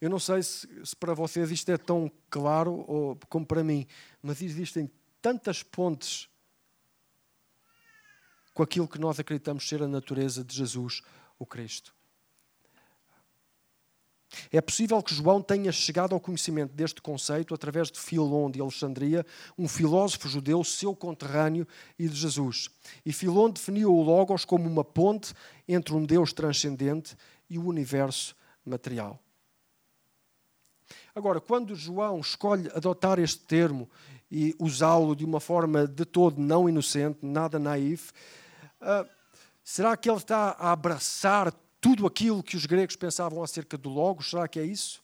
Eu 0.00 0.08
não 0.08 0.20
sei 0.20 0.42
se, 0.42 0.68
se, 0.84 0.96
para 0.96 1.14
vocês 1.14 1.50
isto 1.50 1.70
é 1.70 1.76
tão 1.76 2.10
claro 2.30 2.84
ou, 2.88 3.18
como 3.28 3.44
para 3.44 3.64
mim, 3.64 3.86
mas 4.22 4.40
existem 4.42 4.88
tantas 5.20 5.62
pontes 5.62 6.28
com 8.54 8.62
aquilo 8.62 8.88
que 8.88 8.98
nós 8.98 9.18
acreditamos 9.18 9.68
ser 9.68 9.82
a 9.82 9.88
natureza 9.88 10.44
de 10.44 10.54
Jesus, 10.54 11.02
o 11.38 11.46
Cristo. 11.46 11.94
É 14.50 14.60
possível 14.60 15.02
que 15.02 15.14
João 15.14 15.42
tenha 15.42 15.70
chegado 15.72 16.14
ao 16.14 16.20
conhecimento 16.20 16.72
deste 16.72 17.00
conceito 17.00 17.54
através 17.54 17.90
de 17.90 17.98
Filon 17.98 18.50
de 18.50 18.60
Alexandria, 18.60 19.26
um 19.58 19.68
filósofo 19.68 20.28
judeu 20.28 20.62
seu 20.64 20.94
conterrâneo 20.94 21.66
e 21.98 22.08
de 22.08 22.14
Jesus. 22.14 22.70
E 23.04 23.12
Filon 23.12 23.50
definiu 23.50 23.94
o 23.94 24.02
Logos 24.02 24.44
como 24.44 24.68
uma 24.68 24.84
ponte 24.84 25.34
entre 25.68 25.94
um 25.94 26.04
Deus 26.04 26.32
transcendente 26.32 27.16
e 27.48 27.58
o 27.58 27.66
universo 27.66 28.34
material. 28.64 29.18
Agora, 31.14 31.40
quando 31.40 31.74
João 31.74 32.20
escolhe 32.20 32.70
adotar 32.74 33.18
este 33.18 33.40
termo 33.40 33.88
e 34.30 34.54
usá-lo 34.58 35.14
de 35.14 35.24
uma 35.24 35.40
forma 35.40 35.86
de 35.86 36.06
todo 36.06 36.40
não 36.40 36.68
inocente, 36.68 37.18
nada 37.22 37.58
naif, 37.58 38.12
uh, 38.80 39.06
será 39.62 39.94
que 39.94 40.08
ele 40.08 40.16
está 40.16 40.56
a 40.58 40.72
abraçar 40.72 41.52
tudo 41.82 42.06
aquilo 42.06 42.44
que 42.44 42.56
os 42.56 42.64
gregos 42.64 42.94
pensavam 42.94 43.42
acerca 43.42 43.76
do 43.76 43.90
Logos? 43.90 44.30
Será 44.30 44.46
que 44.46 44.60
é 44.60 44.64
isso? 44.64 45.02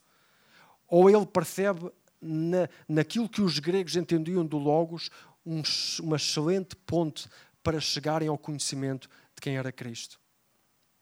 Ou 0.86 1.10
ele 1.10 1.26
percebe 1.26 1.90
na, 2.22 2.68
naquilo 2.88 3.28
que 3.28 3.42
os 3.42 3.58
gregos 3.58 3.96
entendiam 3.96 4.46
do 4.46 4.58
Logos 4.58 5.10
um, 5.44 5.60
uma 6.00 6.14
excelente 6.14 6.76
ponte 6.76 7.28
para 7.64 7.80
chegarem 7.80 8.28
ao 8.28 8.38
conhecimento 8.38 9.10
de 9.34 9.40
quem 9.42 9.56
era 9.56 9.72
Cristo? 9.72 10.20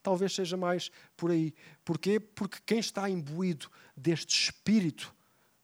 Talvez 0.02 0.34
seja 0.34 0.56
mais 0.56 0.90
por 1.14 1.30
aí. 1.30 1.52
Porquê? 1.84 2.18
Porque 2.18 2.56
quem 2.64 2.78
está 2.78 3.10
imbuído 3.10 3.70
deste 3.94 4.44
espírito 4.44 5.14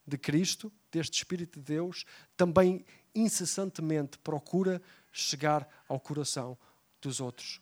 de 0.06 0.18
Cristo, 0.18 0.70
deste 0.90 1.16
espírito 1.16 1.58
de 1.58 1.64
Deus, 1.64 2.04
também 2.36 2.84
incessantemente 3.14 4.18
procura 4.18 4.82
chegar 5.10 5.66
ao 5.88 5.98
coração 5.98 6.58
dos 7.00 7.18
outros 7.18 7.61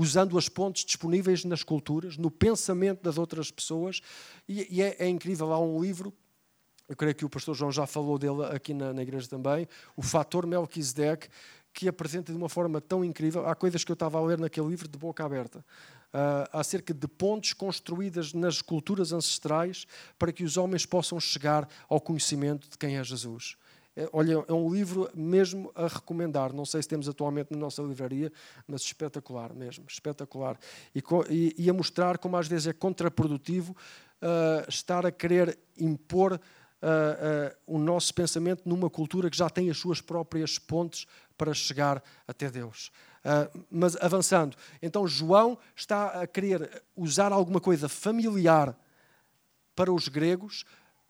usando 0.00 0.38
as 0.38 0.48
pontes 0.48 0.82
disponíveis 0.82 1.44
nas 1.44 1.62
culturas, 1.62 2.16
no 2.16 2.30
pensamento 2.30 3.02
das 3.02 3.18
outras 3.18 3.50
pessoas. 3.50 4.00
E, 4.48 4.78
e 4.78 4.82
é, 4.82 4.96
é, 4.98 5.06
incrível, 5.06 5.52
há 5.52 5.60
um 5.60 5.78
livro, 5.78 6.10
eu 6.88 6.96
creio 6.96 7.14
que 7.14 7.22
o 7.22 7.28
pastor 7.28 7.54
João 7.54 7.70
já 7.70 7.86
falou 7.86 8.18
dele 8.18 8.46
aqui 8.50 8.72
na, 8.72 8.94
na 8.94 9.02
igreja 9.02 9.28
também, 9.28 9.68
o 9.94 10.00
Fator 10.00 10.46
Melquisedeque, 10.46 11.28
que 11.70 11.86
apresenta 11.86 12.32
de 12.32 12.38
uma 12.38 12.48
forma 12.48 12.80
tão 12.80 13.04
incrível. 13.04 13.46
Há 13.46 13.54
coisas 13.54 13.84
que 13.84 13.92
eu 13.92 13.94
estava 13.94 14.16
a 14.16 14.22
ler 14.22 14.38
naquele 14.38 14.68
livro 14.68 14.88
de 14.88 14.98
boca 14.98 15.22
aberta. 15.22 15.58
Uh, 15.58 16.48
acerca 16.50 16.94
de 16.94 17.06
pontes 17.06 17.52
construídas 17.52 18.32
nas 18.32 18.62
culturas 18.62 19.12
ancestrais 19.12 19.86
para 20.18 20.32
que 20.32 20.42
os 20.42 20.56
homens 20.56 20.86
possam 20.86 21.20
chegar 21.20 21.68
ao 21.90 22.00
conhecimento 22.00 22.70
de 22.70 22.78
quem 22.78 22.96
é 22.96 23.04
Jesus. 23.04 23.54
É, 23.96 24.08
olha, 24.12 24.44
é 24.46 24.52
um 24.52 24.72
livro 24.72 25.10
mesmo 25.14 25.72
a 25.74 25.86
recomendar. 25.86 26.52
Não 26.52 26.64
sei 26.64 26.82
se 26.82 26.88
temos 26.88 27.08
atualmente 27.08 27.50
na 27.50 27.58
nossa 27.58 27.82
livraria, 27.82 28.32
mas 28.66 28.82
espetacular 28.82 29.52
mesmo, 29.52 29.84
espetacular. 29.88 30.58
E, 30.94 31.02
e, 31.28 31.54
e 31.58 31.70
a 31.70 31.72
mostrar 31.72 32.18
como 32.18 32.36
às 32.36 32.46
vezes 32.46 32.68
é 32.68 32.72
contraprodutivo 32.72 33.72
uh, 33.72 34.68
estar 34.68 35.04
a 35.04 35.10
querer 35.10 35.58
impor 35.78 36.34
uh, 36.34 36.36
uh, 36.36 37.56
o 37.66 37.78
nosso 37.78 38.14
pensamento 38.14 38.68
numa 38.68 38.88
cultura 38.88 39.28
que 39.28 39.36
já 39.36 39.50
tem 39.50 39.70
as 39.70 39.78
suas 39.78 40.00
próprias 40.00 40.58
pontes 40.58 41.06
para 41.36 41.54
chegar 41.54 42.02
até 42.28 42.50
Deus. 42.50 42.92
mas 43.70 43.96
avançando, 43.96 44.54
então 44.82 45.08
João 45.08 45.58
está 45.74 46.20
a 46.20 46.26
querer 46.26 46.82
usar 46.94 47.32
alguma 47.32 47.58
coisa 47.58 47.88
familiar 47.88 48.78
para 49.74 49.90
os 49.90 50.06
gregos 50.06 50.66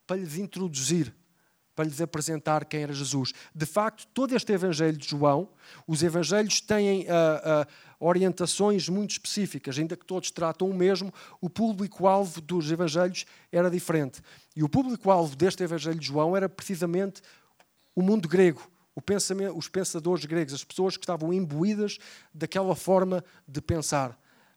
para 0.07 0.17
lhes 0.17 0.37
introduzir 0.37 1.13
para 1.81 1.89
lhes 1.89 2.03
apresentar 2.03 2.67
quem 2.67 2.83
era 2.83 2.93
Jesus. 2.93 3.33
De 3.55 3.65
facto, 3.65 4.07
todo 4.13 4.37
este 4.37 4.53
Evangelho 4.53 4.99
de 4.99 5.09
João, 5.09 5.49
os 5.87 6.03
Evangelhos 6.03 6.61
têm 6.61 7.05
uh, 7.05 7.07
uh, 7.07 7.67
orientações 7.99 8.87
muito 8.91 9.13
específicas, 9.13 9.79
ainda 9.79 9.97
que 9.97 10.05
todos 10.05 10.31
tratam 10.31 10.69
o 10.69 10.75
mesmo, 10.75 11.11
o 11.41 11.49
público-alvo 11.49 12.39
dos 12.43 12.71
Evangelhos 12.71 13.25
era 13.51 13.71
diferente. 13.71 14.21
E 14.55 14.63
o 14.63 14.69
público-alvo 14.69 15.35
deste 15.35 15.63
Evangelho 15.63 15.99
de 15.99 16.07
João 16.07 16.37
era 16.37 16.51
precisamente 16.51 17.23
o 17.97 18.03
mundo 18.03 18.29
grego, 18.29 18.61
pensamento, 19.01 19.57
os 19.57 19.67
pensadores 19.67 20.27
gregos, 20.27 20.53
as 20.53 20.63
pessoas 20.63 20.99
que 20.99 21.03
estavam 21.03 21.33
imbuídas 21.33 21.97
daquela 22.35 22.77
forma 22.77 23.25
de 23.49 23.63
pensar. 23.63 24.11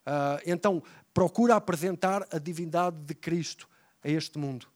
Uh, 0.06 0.44
então, 0.46 0.84
procura 1.14 1.56
apresentar 1.56 2.28
a 2.34 2.38
divindade 2.38 2.98
de 2.98 3.16
Cristo 3.16 3.66
a 4.04 4.10
este 4.10 4.38
mundo. 4.38 4.68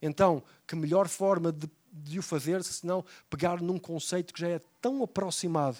Então, 0.00 0.42
que 0.66 0.74
melhor 0.74 1.08
forma 1.08 1.52
de 1.52 1.68
de 1.92 2.18
o 2.18 2.22
fazer, 2.22 2.62
senão 2.64 3.04
pegar 3.28 3.60
num 3.60 3.78
conceito 3.78 4.32
que 4.32 4.40
já 4.40 4.48
é 4.48 4.60
tão 4.80 5.02
aproximado. 5.02 5.78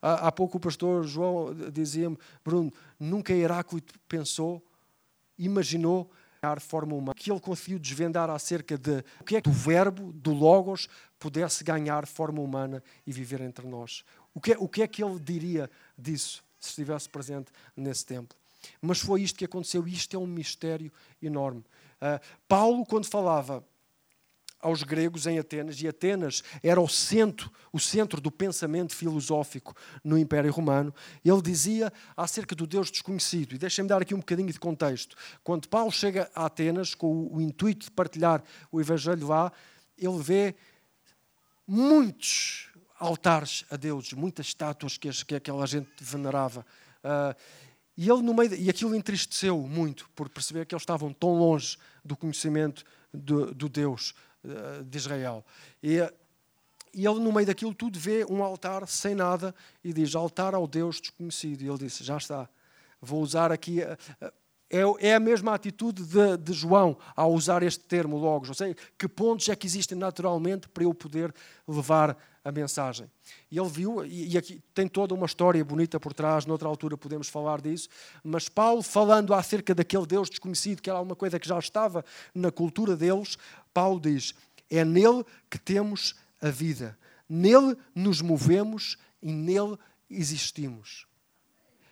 Há, 0.00 0.28
há 0.28 0.32
pouco 0.32 0.56
o 0.56 0.60
pastor 0.60 1.04
João 1.04 1.54
dizia-me, 1.70 2.18
Bruno, 2.44 2.72
nunca 2.98 3.32
Heráclito 3.32 3.98
pensou, 4.08 4.64
imaginou 5.38 6.10
a 6.42 6.58
forma 6.58 6.94
humana, 6.94 7.14
que 7.14 7.30
ele 7.30 7.40
conseguiu 7.40 7.78
desvendar 7.78 8.30
acerca 8.30 8.78
de 8.78 9.04
o 9.20 9.24
que 9.24 9.36
é 9.36 9.42
que 9.42 9.48
o 9.50 9.52
verbo, 9.52 10.10
do 10.12 10.32
Logos, 10.32 10.88
pudesse 11.18 11.62
ganhar 11.62 12.06
forma 12.06 12.40
humana 12.40 12.82
e 13.06 13.12
viver 13.12 13.42
entre 13.42 13.66
nós. 13.66 14.04
O 14.32 14.40
que, 14.40 14.54
é, 14.54 14.56
o 14.58 14.66
que 14.66 14.82
é 14.82 14.88
que 14.88 15.04
ele 15.04 15.18
diria 15.20 15.70
disso, 15.98 16.42
se 16.58 16.70
estivesse 16.70 17.10
presente 17.10 17.52
nesse 17.76 18.06
tempo? 18.06 18.34
Mas 18.80 19.00
foi 19.00 19.22
isto 19.22 19.38
que 19.38 19.44
aconteceu, 19.44 19.86
isto 19.86 20.16
é 20.16 20.18
um 20.18 20.26
mistério 20.26 20.90
enorme. 21.20 21.60
Uh, 22.00 22.20
Paulo, 22.48 22.86
quando 22.86 23.06
falava 23.06 23.64
aos 24.60 24.82
gregos 24.82 25.26
em 25.26 25.38
Atenas, 25.38 25.80
e 25.80 25.88
Atenas 25.88 26.42
era 26.62 26.80
o 26.80 26.88
centro, 26.88 27.50
o 27.72 27.78
centro 27.78 28.20
do 28.20 28.30
pensamento 28.30 28.94
filosófico 28.94 29.74
no 30.04 30.18
Império 30.18 30.52
Romano. 30.52 30.94
Ele 31.24 31.42
dizia 31.42 31.92
acerca 32.16 32.54
do 32.54 32.66
Deus 32.66 32.90
desconhecido. 32.90 33.54
E 33.54 33.58
deixem-me 33.58 33.88
dar 33.88 34.02
aqui 34.02 34.14
um 34.14 34.18
bocadinho 34.18 34.52
de 34.52 34.58
contexto. 34.58 35.16
Quando 35.42 35.68
Paulo 35.68 35.90
chega 35.90 36.30
a 36.34 36.46
Atenas 36.46 36.94
com 36.94 37.28
o, 37.32 37.40
intuito 37.40 37.86
de 37.86 37.90
partilhar 37.90 38.42
o 38.70 38.80
Evangelho 38.80 39.26
lá, 39.26 39.52
ele 39.96 40.22
vê 40.22 40.54
muitos 41.66 42.68
altares 42.98 43.64
a 43.70 43.76
Deus, 43.76 44.12
muitas 44.12 44.46
estátuas 44.46 44.98
que, 44.98 45.10
que 45.24 45.34
aquela 45.34 45.66
gente 45.66 45.90
venerava. 46.00 46.66
Uh, 47.02 47.34
e 47.96 48.08
ele 48.10 48.22
no 48.22 48.34
meio 48.34 48.50
de, 48.50 48.56
e 48.56 48.70
aquilo 48.70 48.94
entristeceu 48.94 49.58
muito 49.58 50.08
por 50.14 50.28
perceber 50.28 50.66
que 50.66 50.74
eles 50.74 50.82
estavam 50.82 51.12
tão 51.12 51.34
longe 51.34 51.76
do 52.04 52.16
conhecimento 52.16 52.84
do, 53.12 53.54
do 53.54 53.68
Deus 53.68 54.14
de 54.84 54.98
Israel. 54.98 55.44
E, 55.82 55.98
e 56.92 57.06
ele, 57.06 57.20
no 57.20 57.32
meio 57.32 57.46
daquilo 57.46 57.74
tudo, 57.74 57.98
vê 57.98 58.24
um 58.28 58.42
altar 58.42 58.86
sem 58.88 59.14
nada 59.14 59.54
e 59.82 59.92
diz: 59.92 60.14
Altar 60.14 60.54
ao 60.54 60.66
Deus 60.66 61.00
desconhecido. 61.00 61.62
E 61.62 61.68
ele 61.68 61.78
disse: 61.78 62.02
Já 62.02 62.16
está, 62.16 62.48
vou 63.00 63.22
usar 63.22 63.52
aqui. 63.52 63.80
É, 64.70 65.08
é 65.08 65.14
a 65.16 65.20
mesma 65.20 65.52
atitude 65.52 66.04
de, 66.04 66.36
de, 66.36 66.52
João 66.52 66.96
ao 67.16 67.32
usar 67.32 67.62
este 67.62 67.84
termo 67.84 68.16
logos. 68.16 68.48
Ou 68.48 68.54
seja, 68.54 68.76
que 68.96 69.08
pontos 69.08 69.48
é 69.48 69.56
que 69.56 69.66
existem 69.66 69.98
naturalmente 69.98 70.68
para 70.68 70.84
eu 70.84 70.94
poder 70.94 71.34
levar 71.66 72.16
a 72.44 72.52
mensagem. 72.52 73.10
E 73.50 73.58
ele 73.58 73.68
viu, 73.68 74.04
e 74.06 74.36
aqui 74.38 74.62
tem 74.72 74.88
toda 74.88 75.14
uma 75.14 75.26
história 75.26 75.62
bonita 75.64 76.00
por 76.00 76.14
trás, 76.14 76.46
noutra 76.46 76.68
altura 76.68 76.96
podemos 76.96 77.28
falar 77.28 77.60
disso, 77.60 77.88
mas 78.24 78.48
Paulo, 78.48 78.82
falando 78.82 79.34
acerca 79.34 79.74
daquele 79.74 80.06
Deus 80.06 80.30
desconhecido, 80.30 80.80
que 80.80 80.88
era 80.88 81.00
uma 81.00 81.16
coisa 81.16 81.38
que 81.38 81.48
já 81.48 81.58
estava 81.58 82.04
na 82.34 82.50
cultura 82.50 82.96
deles, 82.96 83.36
Paulo 83.74 84.00
diz: 84.00 84.34
é 84.70 84.84
nele 84.84 85.24
que 85.50 85.58
temos 85.58 86.14
a 86.40 86.48
vida, 86.48 86.98
nele 87.28 87.76
nos 87.94 88.22
movemos 88.22 88.96
e 89.20 89.32
nele 89.32 89.76
existimos. 90.08 91.06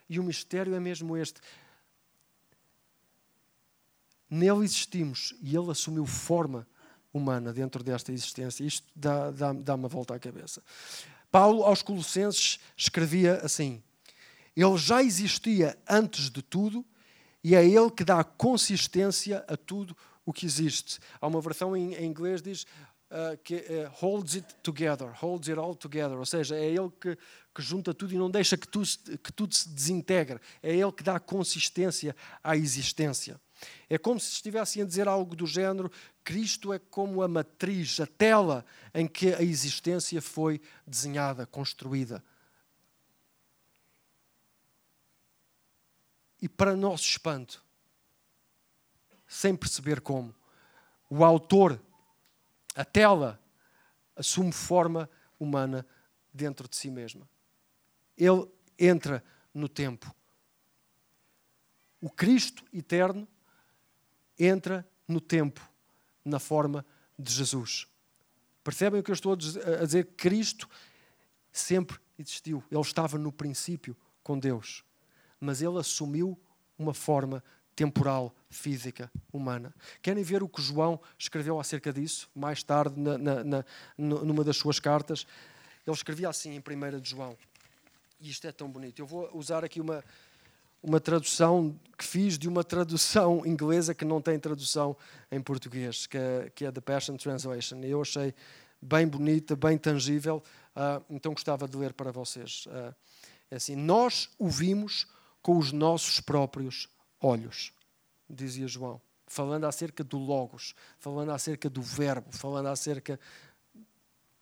E 0.08 0.18
o 0.18 0.22
mistério 0.22 0.74
é 0.74 0.80
mesmo 0.80 1.16
este. 1.16 1.40
Nele 4.30 4.64
existimos 4.64 5.34
e 5.40 5.56
ele 5.56 5.70
assumiu 5.70 6.04
forma 6.04 6.66
humana 7.12 7.52
dentro 7.52 7.82
desta 7.82 8.12
existência. 8.12 8.64
Isto 8.64 8.86
dá, 8.94 9.30
dá, 9.30 9.52
dá 9.52 9.74
uma 9.74 9.88
volta 9.88 10.14
à 10.14 10.18
cabeça. 10.18 10.62
Paulo, 11.30 11.62
aos 11.62 11.82
Colossenses, 11.82 12.58
escrevia 12.76 13.36
assim: 13.42 13.82
Ele 14.56 14.76
já 14.76 15.02
existia 15.02 15.78
antes 15.88 16.30
de 16.30 16.42
tudo 16.42 16.84
e 17.42 17.54
é 17.54 17.64
Ele 17.64 17.90
que 17.90 18.04
dá 18.04 18.22
consistência 18.24 19.44
a 19.48 19.56
tudo 19.56 19.96
o 20.24 20.32
que 20.32 20.46
existe. 20.46 20.98
Há 21.20 21.26
uma 21.26 21.40
versão 21.40 21.76
em, 21.76 21.94
em 21.94 22.06
inglês 22.06 22.42
diz 22.42 22.64
uh, 23.10 23.36
que 23.42 23.54
uh, 23.56 23.90
holds 23.92 24.36
it 24.36 24.54
together, 24.62 25.10
holds 25.14 25.48
it 25.48 25.58
all 25.58 25.74
together, 25.74 26.18
ou 26.18 26.26
seja, 26.26 26.56
é 26.56 26.66
Ele 26.66 26.90
que, 27.00 27.16
que 27.54 27.62
junta 27.62 27.94
tudo 27.94 28.14
e 28.14 28.18
não 28.18 28.30
deixa 28.30 28.56
que 28.56 28.68
tudo, 28.68 28.88
que 29.22 29.32
tudo 29.32 29.54
se 29.54 29.68
desintegre. 29.68 30.40
É 30.62 30.74
Ele 30.74 30.92
que 30.92 31.02
dá 31.02 31.18
consistência 31.18 32.14
à 32.42 32.56
existência. 32.56 33.40
É 33.88 33.98
como 33.98 34.20
se 34.20 34.32
estivessem 34.32 34.82
a 34.82 34.84
dizer 34.84 35.08
algo 35.08 35.34
do 35.34 35.46
género: 35.46 35.90
Cristo 36.22 36.72
é 36.72 36.78
como 36.78 37.22
a 37.22 37.28
matriz, 37.28 38.00
a 38.00 38.06
tela 38.06 38.64
em 38.94 39.06
que 39.06 39.34
a 39.34 39.42
existência 39.42 40.20
foi 40.20 40.60
desenhada, 40.86 41.46
construída. 41.46 42.22
E 46.40 46.48
para 46.48 46.76
nosso 46.76 47.04
espanto, 47.04 47.64
sem 49.26 49.56
perceber 49.56 50.00
como. 50.00 50.34
O 51.10 51.24
autor, 51.24 51.80
a 52.74 52.84
tela, 52.84 53.40
assume 54.14 54.52
forma 54.52 55.08
humana 55.38 55.86
dentro 56.32 56.68
de 56.68 56.76
si 56.76 56.90
mesma. 56.90 57.28
Ele 58.16 58.46
entra 58.78 59.24
no 59.52 59.68
tempo. 59.68 60.14
O 62.00 62.10
Cristo 62.10 62.64
eterno 62.72 63.26
entra 64.38 64.86
no 65.06 65.20
tempo, 65.20 65.60
na 66.24 66.38
forma 66.38 66.84
de 67.18 67.32
Jesus. 67.32 67.86
Percebem 68.62 69.00
o 69.00 69.02
que 69.02 69.10
eu 69.10 69.14
estou 69.14 69.32
a 69.32 69.36
dizer? 69.36 70.04
Cristo 70.16 70.68
sempre 71.50 71.98
existiu. 72.18 72.62
Ele 72.70 72.80
estava 72.80 73.16
no 73.18 73.32
princípio 73.32 73.96
com 74.22 74.38
Deus. 74.38 74.84
Mas 75.40 75.62
ele 75.62 75.78
assumiu 75.78 76.38
uma 76.78 76.92
forma 76.92 77.42
temporal, 77.74 78.34
física, 78.50 79.10
humana. 79.32 79.72
Querem 80.02 80.22
ver 80.24 80.42
o 80.42 80.48
que 80.48 80.60
João 80.60 81.00
escreveu 81.16 81.60
acerca 81.60 81.92
disso, 81.92 82.28
mais 82.34 82.62
tarde, 82.62 82.98
na, 82.98 83.16
na, 83.16 83.44
na, 83.44 83.64
numa 83.96 84.42
das 84.42 84.56
suas 84.56 84.80
cartas? 84.80 85.26
Ele 85.86 85.94
escrevia 85.94 86.28
assim 86.28 86.54
em 86.54 86.58
1 86.58 87.00
de 87.00 87.10
João. 87.10 87.38
E 88.20 88.28
isto 88.28 88.46
é 88.46 88.52
tão 88.52 88.68
bonito. 88.68 88.98
Eu 88.98 89.06
vou 89.06 89.30
usar 89.32 89.64
aqui 89.64 89.80
uma, 89.80 90.04
uma 90.82 91.00
tradução 91.00 91.78
que 91.96 92.04
fiz 92.04 92.38
de 92.38 92.48
uma 92.48 92.62
tradução 92.62 93.44
inglesa 93.46 93.94
que 93.94 94.04
não 94.04 94.20
tem 94.20 94.38
tradução 94.38 94.96
em 95.30 95.40
português, 95.40 96.06
que 96.06 96.16
é, 96.16 96.50
que 96.54 96.64
é 96.64 96.72
The 96.72 96.80
Passion 96.80 97.16
Translation. 97.16 97.80
Eu 97.82 98.00
achei 98.00 98.34
bem 98.80 99.06
bonita, 99.06 99.56
bem 99.56 99.76
tangível, 99.76 100.42
uh, 100.76 101.04
então 101.10 101.32
gostava 101.32 101.66
de 101.66 101.76
ler 101.76 101.92
para 101.92 102.12
vocês. 102.12 102.66
Uh, 102.66 102.94
é 103.50 103.56
assim: 103.56 103.74
Nós 103.74 104.30
o 104.38 104.48
vimos 104.48 105.06
com 105.42 105.58
os 105.58 105.72
nossos 105.72 106.20
próprios 106.20 106.88
olhos, 107.20 107.72
dizia 108.28 108.68
João, 108.68 109.00
falando 109.26 109.64
acerca 109.64 110.04
do 110.04 110.18
Logos, 110.18 110.74
falando 110.98 111.32
acerca 111.32 111.68
do 111.68 111.82
Verbo, 111.82 112.30
falando 112.30 112.66
acerca 112.66 113.18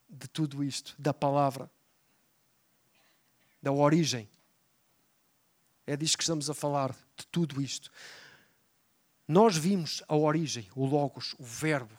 de 0.08 0.28
tudo 0.28 0.62
isto, 0.62 0.94
da 0.98 1.12
palavra, 1.12 1.70
da 3.62 3.72
origem. 3.72 4.28
É 5.86 5.96
disso 5.96 6.16
que 6.16 6.24
estamos 6.24 6.50
a 6.50 6.54
falar, 6.54 6.92
de 7.16 7.26
tudo 7.30 7.60
isto. 7.60 7.90
Nós 9.28 9.56
vimos 9.56 10.02
a 10.08 10.16
origem, 10.16 10.68
o 10.74 10.84
Logos, 10.84 11.34
o 11.38 11.44
Verbo, 11.44 11.96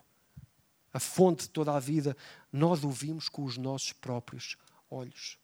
a 0.93 0.99
fonte 0.99 1.43
de 1.43 1.49
toda 1.49 1.73
a 1.73 1.79
vida, 1.79 2.15
nós 2.51 2.83
o 2.83 2.89
vimos 2.89 3.29
com 3.29 3.43
os 3.43 3.57
nossos 3.57 3.93
próprios 3.93 4.57
olhos. 4.89 5.37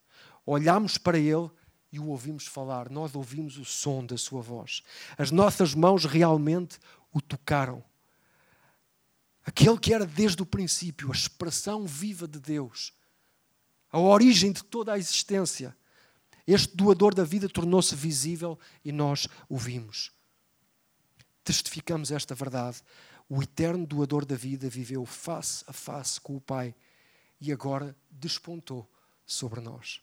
Olhamos 0.45 0.97
para 0.97 1.17
Ele 1.17 1.49
e 1.91 1.99
o 1.99 2.07
ouvimos 2.07 2.47
falar, 2.47 2.89
nós 2.89 3.13
ouvimos 3.13 3.57
o 3.57 3.63
som 3.63 4.05
da 4.05 4.17
sua 4.17 4.41
voz. 4.41 4.81
As 5.17 5.29
nossas 5.29 5.75
mãos 5.75 6.05
realmente 6.05 6.79
o 7.13 7.21
tocaram. 7.21 7.83
Aquele 9.45 9.77
que 9.77 9.93
era 9.93 10.05
desde 10.05 10.41
o 10.41 10.45
princípio 10.45 11.09
a 11.11 11.15
expressão 11.15 11.85
viva 11.85 12.27
de 12.27 12.39
Deus, 12.39 12.93
a 13.91 13.99
origem 13.99 14.51
de 14.51 14.63
toda 14.63 14.93
a 14.93 14.97
existência. 14.97 15.77
Este 16.45 16.75
doador 16.75 17.15
da 17.15 17.23
vida 17.23 17.47
tornou-se 17.47 17.95
visível 17.95 18.59
e 18.83 18.91
nós 18.91 19.27
o 19.47 19.57
vimos. 19.57 20.11
Testificamos 21.43 22.11
esta 22.11 22.35
verdade. 22.35 22.81
O 23.29 23.41
eterno 23.41 23.85
doador 23.85 24.25
da 24.25 24.35
vida 24.35 24.69
viveu 24.69 25.05
face 25.05 25.63
a 25.67 25.73
face 25.73 26.19
com 26.19 26.35
o 26.35 26.41
Pai 26.41 26.75
e 27.39 27.51
agora 27.51 27.95
despontou 28.11 28.89
sobre 29.25 29.61
nós. 29.61 30.01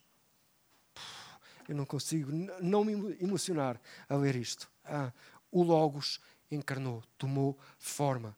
Eu 1.68 1.76
não 1.76 1.85
consigo 1.85 2.33
não 2.61 2.85
me 2.85 3.16
emocionar 3.20 3.81
a 4.09 4.16
ler 4.16 4.37
isto. 4.37 4.70
Ah, 4.85 5.12
o 5.53 5.62
Logos 5.62 6.20
encarnou, 6.50 7.03
tomou 7.16 7.59
forma. 7.79 8.37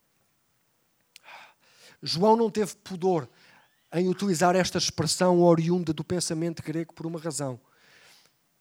João 2.03 2.37
não 2.37 2.51
teve 2.51 2.75
pudor 2.77 3.29
em 3.93 4.09
utilizar 4.09 4.57
esta 4.57 4.79
expressão 4.79 5.41
oriunda 5.41 5.93
do 5.93 6.03
pensamento 6.03 6.63
grego 6.63 6.93
por 6.93 7.07
uma 7.07 7.21
razão. 7.21 7.61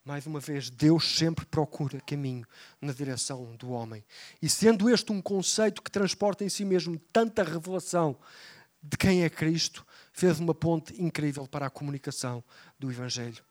Mais 0.03 0.25
uma 0.25 0.39
vez, 0.39 0.69
Deus 0.69 1.15
sempre 1.17 1.45
procura 1.45 2.01
caminho 2.01 2.45
na 2.81 2.91
direção 2.91 3.55
do 3.55 3.69
homem. 3.69 4.03
E 4.41 4.49
sendo 4.49 4.89
este 4.89 5.11
um 5.11 5.21
conceito 5.21 5.81
que 5.81 5.91
transporta 5.91 6.43
em 6.43 6.49
si 6.49 6.65
mesmo 6.65 6.97
tanta 7.13 7.43
revelação 7.43 8.17
de 8.81 8.97
quem 8.97 9.23
é 9.23 9.29
Cristo, 9.29 9.85
fez 10.11 10.39
uma 10.39 10.55
ponte 10.55 10.99
incrível 10.99 11.47
para 11.47 11.67
a 11.67 11.69
comunicação 11.69 12.43
do 12.79 12.89
Evangelho. 12.89 13.43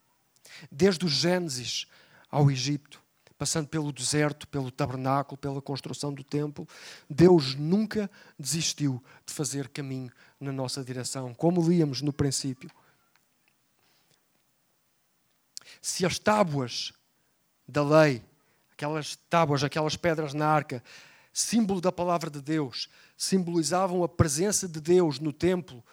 Desde 0.72 1.04
o 1.04 1.08
Gênesis 1.08 1.86
ao 2.28 2.50
Egito, 2.50 3.00
passando 3.38 3.68
pelo 3.68 3.92
deserto, 3.92 4.48
pelo 4.48 4.72
tabernáculo, 4.72 5.38
pela 5.38 5.62
construção 5.62 6.12
do 6.12 6.24
templo, 6.24 6.66
Deus 7.08 7.54
nunca 7.54 8.10
desistiu 8.36 9.02
de 9.24 9.32
fazer 9.32 9.68
caminho 9.68 10.10
na 10.40 10.50
nossa 10.52 10.82
direção, 10.82 11.32
como 11.32 11.66
líamos 11.66 12.02
no 12.02 12.12
princípio. 12.12 12.68
Se 15.80 16.04
as 16.04 16.18
tábuas 16.18 16.92
da 17.66 17.82
lei, 17.82 18.22
aquelas 18.72 19.16
tábuas, 19.28 19.64
aquelas 19.64 19.96
pedras 19.96 20.34
na 20.34 20.46
arca, 20.46 20.82
símbolo 21.32 21.80
da 21.80 21.92
palavra 21.92 22.30
de 22.30 22.40
Deus, 22.40 22.88
simbolizavam 23.16 24.02
a 24.02 24.08
presença 24.08 24.68
de 24.68 24.80
Deus 24.80 25.18
no 25.18 25.32
templo 25.32 25.84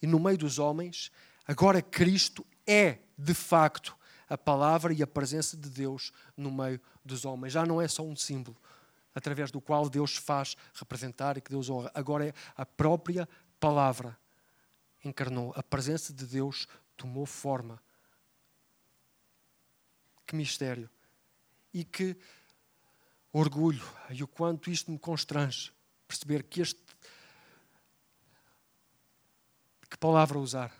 e 0.00 0.06
no 0.06 0.18
meio 0.18 0.38
dos 0.38 0.58
homens, 0.58 1.10
agora 1.46 1.82
Cristo 1.82 2.46
é, 2.66 2.98
de 3.16 3.34
facto, 3.34 3.96
a 4.28 4.36
palavra 4.36 4.92
e 4.92 5.02
a 5.02 5.06
presença 5.06 5.56
de 5.56 5.68
Deus 5.68 6.12
no 6.36 6.50
meio 6.50 6.80
dos 7.04 7.24
homens. 7.24 7.52
Já 7.52 7.64
não 7.64 7.80
é 7.80 7.88
só 7.88 8.02
um 8.02 8.14
símbolo 8.14 8.56
através 9.14 9.50
do 9.50 9.60
qual 9.60 9.88
Deus 9.88 10.16
faz 10.16 10.56
representar 10.74 11.36
e 11.36 11.40
que 11.40 11.50
Deus 11.50 11.68
honra. 11.68 11.90
Agora 11.94 12.26
é 12.26 12.32
a 12.56 12.64
própria 12.64 13.28
palavra 13.58 14.16
encarnou. 15.04 15.52
A 15.56 15.62
presença 15.62 16.12
de 16.12 16.26
Deus 16.26 16.68
tomou 16.96 17.26
forma. 17.26 17.80
Que 20.28 20.36
mistério. 20.36 20.90
E 21.72 21.82
que 21.82 22.14
orgulho. 23.32 23.82
E 24.10 24.22
o 24.22 24.28
quanto 24.28 24.70
isto 24.70 24.90
me 24.90 24.98
constrange. 24.98 25.72
Perceber 26.06 26.42
que 26.42 26.60
este. 26.60 26.78
Que 29.88 29.96
palavra 29.96 30.38
usar? 30.38 30.70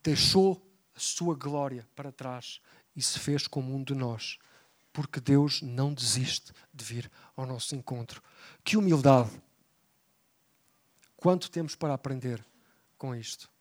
Deixou 0.00 0.64
a 0.94 1.00
sua 1.00 1.34
glória 1.34 1.88
para 1.96 2.12
trás 2.12 2.60
e 2.94 3.02
se 3.02 3.18
fez 3.18 3.48
como 3.48 3.74
um 3.74 3.82
de 3.82 3.94
nós, 3.94 4.38
porque 4.92 5.20
Deus 5.20 5.60
não 5.60 5.92
desiste 5.92 6.52
de 6.72 6.84
vir 6.84 7.10
ao 7.34 7.44
nosso 7.46 7.74
encontro. 7.74 8.22
Que 8.62 8.76
humildade! 8.76 9.30
Quanto 11.16 11.50
temos 11.50 11.74
para 11.74 11.94
aprender 11.94 12.44
com 12.96 13.12
isto? 13.12 13.51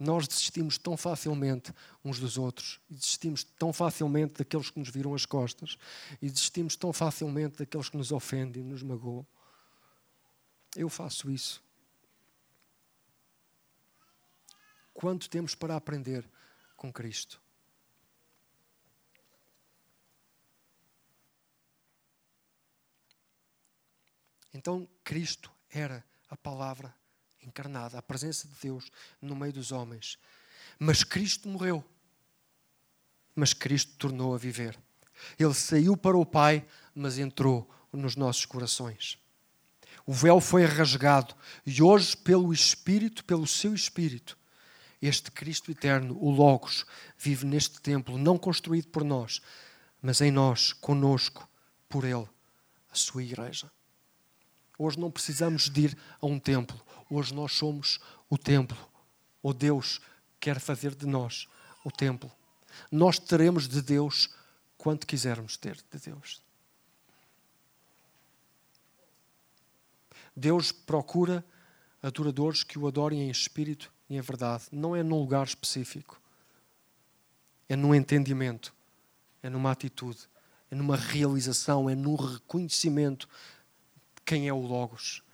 Nós 0.00 0.26
desistimos 0.26 0.78
tão 0.78 0.96
facilmente 0.96 1.74
uns 2.02 2.18
dos 2.18 2.38
outros, 2.38 2.80
e 2.88 2.94
desistimos 2.94 3.44
tão 3.44 3.70
facilmente 3.70 4.38
daqueles 4.38 4.70
que 4.70 4.78
nos 4.78 4.88
viram 4.88 5.14
as 5.14 5.26
costas, 5.26 5.76
e 6.22 6.30
desistimos 6.30 6.74
tão 6.74 6.90
facilmente 6.90 7.58
daqueles 7.58 7.90
que 7.90 7.98
nos 7.98 8.10
ofendem 8.10 8.64
nos 8.64 8.82
magoam. 8.82 9.26
Eu 10.74 10.88
faço 10.88 11.30
isso. 11.30 11.62
Quanto 14.94 15.28
temos 15.28 15.54
para 15.54 15.76
aprender 15.76 16.26
com 16.78 16.90
Cristo? 16.90 17.38
Então, 24.54 24.88
Cristo 25.04 25.52
era 25.68 26.02
a 26.30 26.36
palavra 26.38 26.98
encarnada, 27.42 27.98
a 27.98 28.02
presença 28.02 28.46
de 28.48 28.54
Deus 28.62 28.90
no 29.20 29.34
meio 29.34 29.52
dos 29.52 29.72
homens. 29.72 30.18
Mas 30.78 31.04
Cristo 31.04 31.48
morreu. 31.48 31.84
Mas 33.34 33.52
Cristo 33.52 33.92
tornou 33.96 34.34
a 34.34 34.38
viver. 34.38 34.78
Ele 35.38 35.54
saiu 35.54 35.96
para 35.96 36.16
o 36.16 36.26
Pai, 36.26 36.66
mas 36.94 37.18
entrou 37.18 37.68
nos 37.92 38.16
nossos 38.16 38.46
corações. 38.46 39.18
O 40.06 40.12
véu 40.12 40.40
foi 40.40 40.64
rasgado 40.64 41.34
e 41.64 41.82
hoje, 41.82 42.16
pelo 42.16 42.52
Espírito, 42.52 43.24
pelo 43.24 43.46
seu 43.46 43.74
Espírito, 43.74 44.36
este 45.00 45.30
Cristo 45.30 45.70
eterno, 45.70 46.16
o 46.20 46.30
Logos, 46.30 46.84
vive 47.16 47.46
neste 47.46 47.80
templo, 47.80 48.18
não 48.18 48.36
construído 48.36 48.88
por 48.88 49.02
nós, 49.02 49.40
mas 50.02 50.20
em 50.20 50.30
nós, 50.30 50.72
conosco, 50.72 51.48
por 51.88 52.04
Ele, 52.04 52.28
a 52.90 52.94
sua 52.94 53.22
igreja. 53.22 53.70
Hoje 54.82 54.98
não 54.98 55.10
precisamos 55.10 55.68
de 55.68 55.82
ir 55.82 55.98
a 56.22 56.26
um 56.26 56.38
templo, 56.38 56.80
hoje 57.10 57.34
nós 57.34 57.52
somos 57.52 58.00
o 58.30 58.38
templo. 58.38 58.78
O 59.42 59.52
Deus 59.52 60.00
quer 60.40 60.58
fazer 60.58 60.94
de 60.94 61.04
nós 61.04 61.46
o 61.84 61.90
templo. 61.90 62.32
Nós 62.90 63.18
teremos 63.18 63.68
de 63.68 63.82
Deus 63.82 64.30
quanto 64.78 65.06
quisermos 65.06 65.58
ter 65.58 65.76
de 65.92 65.98
Deus. 65.98 66.40
Deus 70.34 70.72
procura 70.72 71.44
adoradores 72.02 72.64
que 72.64 72.78
o 72.78 72.86
adorem 72.86 73.20
em 73.20 73.30
espírito 73.30 73.92
e 74.08 74.16
em 74.16 74.20
verdade. 74.22 74.64
Não 74.72 74.96
é 74.96 75.02
num 75.02 75.18
lugar 75.18 75.46
específico. 75.46 76.18
É 77.68 77.76
num 77.76 77.94
entendimento. 77.94 78.74
É 79.42 79.50
numa 79.50 79.72
atitude. 79.72 80.26
é 80.70 80.74
numa 80.74 80.96
realização, 80.96 81.90
é 81.90 81.94
num 81.94 82.14
reconhecimento 82.14 83.28
quem 84.30 84.46
é 84.46 84.52
o 84.52 84.60
Logos 84.60 85.24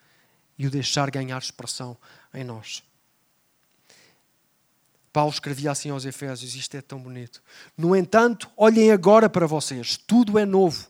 e 0.56 0.66
o 0.66 0.70
deixar 0.70 1.10
ganhar 1.10 1.36
expressão 1.36 1.98
em 2.32 2.42
nós. 2.42 2.82
Paulo 5.12 5.30
escrevia 5.30 5.70
assim 5.70 5.90
aos 5.90 6.06
Efésios, 6.06 6.54
isto 6.54 6.78
é 6.78 6.80
tão 6.80 6.98
bonito. 6.98 7.42
No 7.76 7.94
entanto, 7.94 8.50
olhem 8.56 8.90
agora 8.90 9.28
para 9.28 9.46
vocês, 9.46 9.98
tudo 9.98 10.38
é 10.38 10.46
novo. 10.46 10.88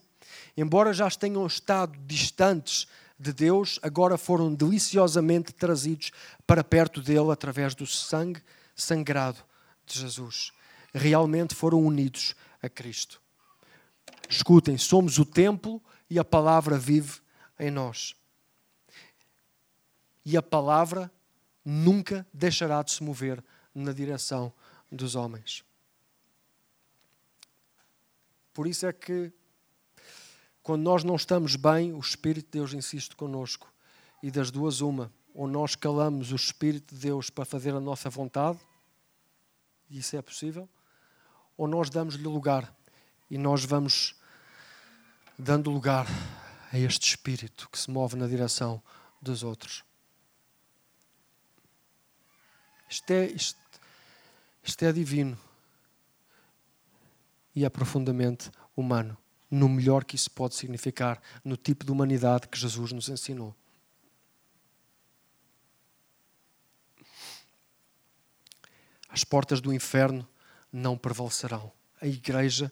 Embora 0.56 0.92
já 0.92 1.10
tenham 1.10 1.44
estado 1.48 1.98
distantes 2.06 2.86
de 3.18 3.32
Deus, 3.32 3.80
agora 3.82 4.16
foram 4.16 4.54
deliciosamente 4.54 5.52
trazidos 5.52 6.12
para 6.46 6.62
perto 6.62 7.02
dele 7.02 7.32
através 7.32 7.74
do 7.74 7.88
sangue 7.88 8.40
sangrado 8.76 9.42
de 9.84 9.98
Jesus. 9.98 10.52
Realmente 10.94 11.56
foram 11.56 11.84
unidos 11.84 12.36
a 12.62 12.68
Cristo. 12.68 13.20
Escutem, 14.28 14.78
somos 14.78 15.18
o 15.18 15.24
templo 15.24 15.82
e 16.08 16.20
a 16.20 16.24
palavra 16.24 16.78
vive 16.78 17.25
em 17.58 17.70
nós. 17.70 18.14
E 20.24 20.36
a 20.36 20.42
palavra 20.42 21.10
nunca 21.64 22.26
deixará 22.32 22.82
de 22.82 22.92
se 22.92 23.02
mover 23.02 23.42
na 23.74 23.92
direção 23.92 24.52
dos 24.90 25.14
homens. 25.14 25.64
Por 28.52 28.66
isso 28.66 28.86
é 28.86 28.92
que, 28.92 29.32
quando 30.62 30.82
nós 30.82 31.04
não 31.04 31.16
estamos 31.16 31.56
bem, 31.56 31.92
o 31.92 32.00
Espírito 32.00 32.46
de 32.46 32.58
Deus 32.58 32.72
insiste 32.72 33.14
conosco. 33.14 33.72
E 34.22 34.30
das 34.30 34.50
duas, 34.50 34.80
uma. 34.80 35.12
Ou 35.34 35.46
nós 35.46 35.76
calamos 35.76 36.32
o 36.32 36.36
Espírito 36.36 36.94
de 36.94 37.00
Deus 37.02 37.28
para 37.28 37.44
fazer 37.44 37.74
a 37.74 37.80
nossa 37.80 38.08
vontade, 38.08 38.58
e 39.90 39.98
isso 39.98 40.16
é 40.16 40.22
possível, 40.22 40.68
ou 41.56 41.68
nós 41.68 41.90
damos-lhe 41.90 42.24
lugar 42.24 42.74
e 43.30 43.38
nós 43.38 43.64
vamos 43.64 44.14
dando 45.38 45.70
lugar 45.70 46.06
a 46.76 46.78
este 46.78 47.08
Espírito 47.08 47.68
que 47.70 47.78
se 47.78 47.90
move 47.90 48.16
na 48.16 48.26
direção 48.26 48.82
dos 49.20 49.42
outros. 49.42 49.82
Isto 52.88 53.10
é, 53.12 53.26
isto, 53.26 53.58
isto 54.62 54.84
é 54.84 54.92
divino 54.92 55.38
e 57.54 57.64
é 57.64 57.70
profundamente 57.70 58.50
humano, 58.76 59.16
no 59.50 59.70
melhor 59.70 60.04
que 60.04 60.16
isso 60.16 60.30
pode 60.30 60.54
significar, 60.54 61.20
no 61.42 61.56
tipo 61.56 61.82
de 61.82 61.90
humanidade 61.90 62.46
que 62.46 62.58
Jesus 62.58 62.92
nos 62.92 63.08
ensinou. 63.08 63.56
As 69.08 69.24
portas 69.24 69.62
do 69.62 69.72
inferno 69.72 70.28
não 70.70 70.98
prevalecerão. 70.98 71.72
A 72.02 72.06
igreja, 72.06 72.70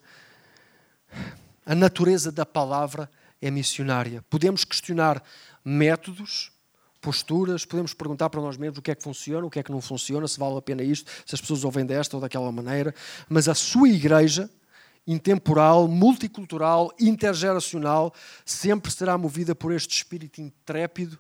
a 1.65 1.75
natureza 1.75 2.31
da 2.31 2.45
palavra 2.45 3.11
é 3.47 3.51
missionária. 3.51 4.25
Podemos 4.31 4.65
questionar 4.65 5.23
métodos, 5.63 6.51
posturas, 6.99 7.67
podemos 7.67 7.93
perguntar 7.93 8.31
para 8.31 8.41
nós 8.41 8.57
mesmos 8.57 8.79
o 8.79 8.83
que 8.83 8.91
é 8.91 8.95
que 8.95 9.03
funciona, 9.03 9.47
o 9.47 9.51
que 9.51 9.59
é 9.59 9.63
que 9.63 9.71
não 9.71 9.83
funciona, 9.83 10.27
se 10.27 10.39
vale 10.39 10.57
a 10.57 10.63
pena 10.63 10.83
isto, 10.83 11.11
se 11.27 11.35
as 11.35 11.41
pessoas 11.43 11.63
ouvem 11.63 11.85
desta 11.85 12.17
ou 12.17 12.23
daquela 12.23 12.51
maneira, 12.51 12.95
mas 13.29 13.47
a 13.47 13.55
sua 13.55 13.91
igreja, 13.91 14.51
intemporal, 15.07 15.87
multicultural, 15.87 16.91
intergeracional, 16.99 18.15
sempre 18.47 18.91
será 18.91 19.19
movida 19.19 19.55
por 19.55 19.73
este 19.73 19.95
espírito 19.95 20.41
intrépido 20.41 21.19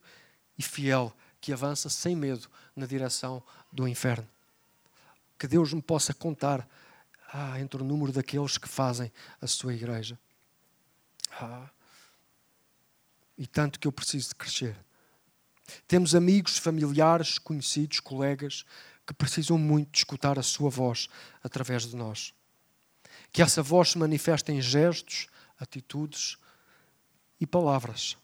e 0.58 0.62
fiel 0.62 1.12
que 1.42 1.52
avança 1.52 1.90
sem 1.90 2.16
medo 2.16 2.48
na 2.74 2.86
direção 2.86 3.42
do 3.70 3.86
inferno. 3.86 4.26
Que 5.38 5.46
Deus 5.46 5.74
me 5.74 5.82
possa 5.82 6.14
contar 6.14 6.66
ah, 7.30 7.60
entre 7.60 7.82
o 7.82 7.84
número 7.84 8.12
daqueles 8.12 8.56
que 8.56 8.68
fazem 8.68 9.12
a 9.42 9.46
sua 9.46 9.74
igreja. 9.74 10.18
Ah, 11.38 11.68
e 13.36 13.46
tanto 13.46 13.78
que 13.78 13.86
eu 13.86 13.92
preciso 13.92 14.30
de 14.30 14.34
crescer. 14.34 14.76
Temos 15.86 16.14
amigos, 16.14 16.58
familiares, 16.58 17.38
conhecidos, 17.38 18.00
colegas 18.00 18.64
que 19.06 19.14
precisam 19.14 19.58
muito 19.58 19.92
de 19.92 19.98
escutar 19.98 20.38
a 20.38 20.42
sua 20.42 20.70
voz 20.70 21.08
através 21.42 21.86
de 21.86 21.96
nós. 21.96 22.34
Que 23.32 23.42
essa 23.42 23.62
voz 23.62 23.90
se 23.90 23.98
manifeste 23.98 24.52
em 24.52 24.60
gestos, 24.60 25.26
atitudes 25.58 26.36
e 27.40 27.46
palavras. 27.46 28.16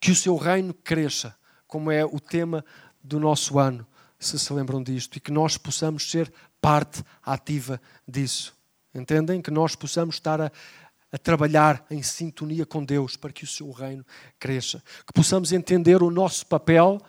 Que 0.00 0.10
o 0.10 0.16
seu 0.16 0.36
reino 0.36 0.72
cresça, 0.72 1.36
como 1.66 1.90
é 1.90 2.04
o 2.04 2.20
tema 2.20 2.64
do 3.02 3.18
nosso 3.18 3.58
ano, 3.58 3.86
se 4.18 4.38
se 4.38 4.52
lembram 4.52 4.82
disto, 4.82 5.16
e 5.16 5.20
que 5.20 5.30
nós 5.30 5.56
possamos 5.56 6.10
ser 6.10 6.32
parte 6.60 7.02
ativa 7.22 7.80
disso. 8.06 8.56
Entendem? 8.94 9.40
Que 9.40 9.50
nós 9.50 9.74
possamos 9.76 10.16
estar 10.16 10.40
a, 10.40 10.52
a 11.10 11.18
trabalhar 11.18 11.84
em 11.90 12.02
sintonia 12.02 12.66
com 12.66 12.84
Deus 12.84 13.16
para 13.16 13.32
que 13.32 13.44
o 13.44 13.46
seu 13.46 13.70
reino 13.70 14.04
cresça. 14.38 14.82
Que 15.06 15.12
possamos 15.12 15.52
entender 15.52 16.02
o 16.02 16.10
nosso 16.10 16.46
papel 16.46 17.00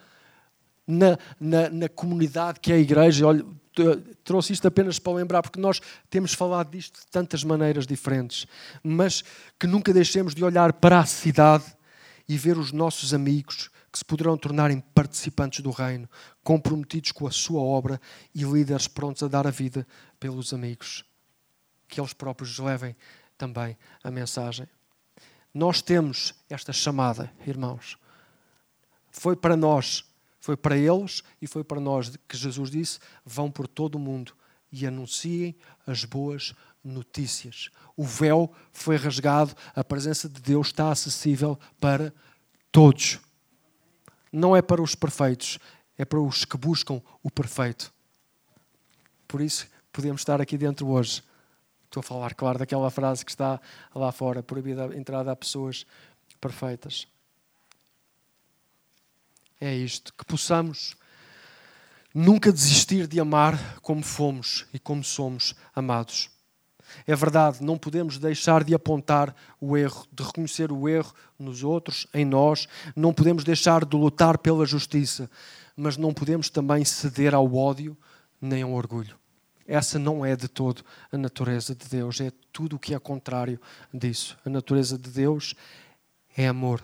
na, 0.88 1.18
na, 1.40 1.70
na 1.70 1.90
comunidade 1.90 2.60
que 2.60 2.72
é 2.72 2.76
a 2.76 2.80
igreja. 2.80 3.28
Olha, 3.28 3.46
trouxe 4.24 4.54
isto 4.54 4.68
apenas 4.68 5.00
para 5.00 5.14
lembrar, 5.14 5.42
porque 5.42 5.60
nós 5.60 5.82
temos 6.10 6.34
falado 6.34 6.72
disto 6.72 7.00
de 7.00 7.08
tantas 7.08 7.44
maneiras 7.44 7.86
diferentes, 7.86 8.46
mas 8.84 9.24
que 9.60 9.68
nunca 9.68 9.94
deixemos 9.94 10.34
de 10.34 10.44
olhar 10.44 10.74
para 10.74 11.00
a 11.00 11.06
cidade 11.06 11.66
e 12.28 12.38
ver 12.38 12.58
os 12.58 12.72
nossos 12.72 13.14
amigos 13.14 13.70
que 13.92 13.98
se 13.98 14.06
poderão 14.06 14.38
tornar 14.38 14.70
em 14.70 14.80
participantes 14.80 15.62
do 15.62 15.72
reino, 15.72 16.08
comprometidos 16.44 17.12
com 17.12 17.26
a 17.26 17.32
sua 17.32 17.62
obra 17.62 18.00
e 18.36 18.44
líderes 18.44 18.88
prontos 18.88 19.24
a 19.24 19.28
dar 19.28 19.48
a 19.48 19.52
vida 19.52 19.86
pelos 20.20 20.54
amigos. 20.54 21.04
Que 21.88 22.00
eles 22.00 22.14
próprios 22.14 22.60
levem 22.60 22.96
também 23.40 23.78
a 24.04 24.12
mensagem. 24.12 24.68
Nós 25.52 25.82
temos 25.82 26.36
esta 26.48 26.72
chamada, 26.72 27.32
irmãos. 27.48 27.98
Foi 29.10 29.36
para 29.36 29.56
nós, 29.56 30.04
foi 30.40 30.56
para 30.56 30.78
eles 30.78 31.24
e 31.42 31.48
foi 31.48 31.64
para 31.64 31.80
nós 31.80 32.16
que 32.28 32.38
Jesus 32.38 32.70
disse: 32.70 33.00
vão 33.26 33.50
por 33.50 33.68
todo 33.68 33.96
o 33.96 34.00
mundo 34.00 34.34
e 34.72 34.86
anunciem 34.86 35.56
as 35.88 36.04
boas 36.04 36.54
notícias. 36.84 37.72
O 37.98 38.04
véu 38.04 38.54
foi 38.72 38.96
rasgado, 38.98 39.56
a 39.74 39.84
presença 39.84 40.30
de 40.30 40.40
Deus 40.40 40.68
está 40.68 40.92
acessível 40.92 41.58
para 41.80 42.14
todos. 42.72 43.20
Não 44.32 44.56
é 44.56 44.62
para 44.62 44.82
os 44.82 44.94
perfeitos, 44.94 45.58
é 45.98 46.06
para 46.06 46.20
os 46.20 46.46
que 46.46 46.58
buscam 46.58 47.02
o 47.24 47.32
perfeito. 47.32 47.92
Por 49.28 49.42
isso, 49.42 49.68
podemos 49.92 50.22
estar 50.22 50.40
aqui 50.40 50.58
dentro 50.58 50.88
hoje 50.88 51.24
Estou 51.90 52.02
a 52.02 52.04
falar, 52.04 52.36
claro, 52.36 52.60
daquela 52.60 52.92
frase 52.92 53.26
que 53.26 53.32
está 53.32 53.60
lá 53.96 54.12
fora, 54.12 54.44
proibida 54.44 54.86
a 54.86 54.96
entrada 54.96 55.32
a 55.32 55.36
pessoas 55.36 55.88
perfeitas. 56.40 57.08
É 59.60 59.74
isto, 59.74 60.14
que 60.14 60.24
possamos 60.24 60.96
nunca 62.14 62.54
desistir 62.54 63.08
de 63.08 63.20
amar 63.20 63.80
como 63.82 64.04
fomos 64.04 64.68
e 64.72 64.78
como 64.78 65.04
somos 65.04 65.56
amados. 65.76 66.30
É 67.08 67.16
verdade, 67.16 67.64
não 67.64 67.76
podemos 67.76 68.20
deixar 68.20 68.64
de 68.64 68.76
apontar 68.76 69.36
o 69.60 69.76
erro, 69.76 70.06
de 70.12 70.22
reconhecer 70.22 70.72
o 70.72 70.88
erro 70.88 71.12
nos 71.40 71.64
outros, 71.64 72.06
em 72.14 72.24
nós, 72.24 72.68
não 72.96 73.12
podemos 73.12 73.44
deixar 73.44 73.84
de 73.84 73.98
lutar 73.98 74.38
pela 74.38 74.64
justiça, 74.64 75.28
mas 75.76 75.98
não 75.98 76.14
podemos 76.14 76.52
também 76.52 76.86
ceder 76.86 77.34
ao 77.34 77.52
ódio 77.52 77.98
nem 78.40 78.62
ao 78.62 78.74
orgulho. 78.74 79.19
Essa 79.70 80.00
não 80.00 80.26
é 80.26 80.36
de 80.36 80.48
todo 80.48 80.84
a 81.12 81.18
natureza 81.18 81.76
de 81.76 81.88
Deus, 81.88 82.20
é 82.20 82.32
tudo 82.52 82.76
o 82.76 82.80
que 82.80 82.96
é 82.96 83.00
contrário 83.00 83.62
disso. 83.94 84.36
A 84.44 84.50
natureza 84.50 84.98
de 84.98 85.12
Deus 85.12 85.54
é 86.36 86.48
amor. 86.48 86.84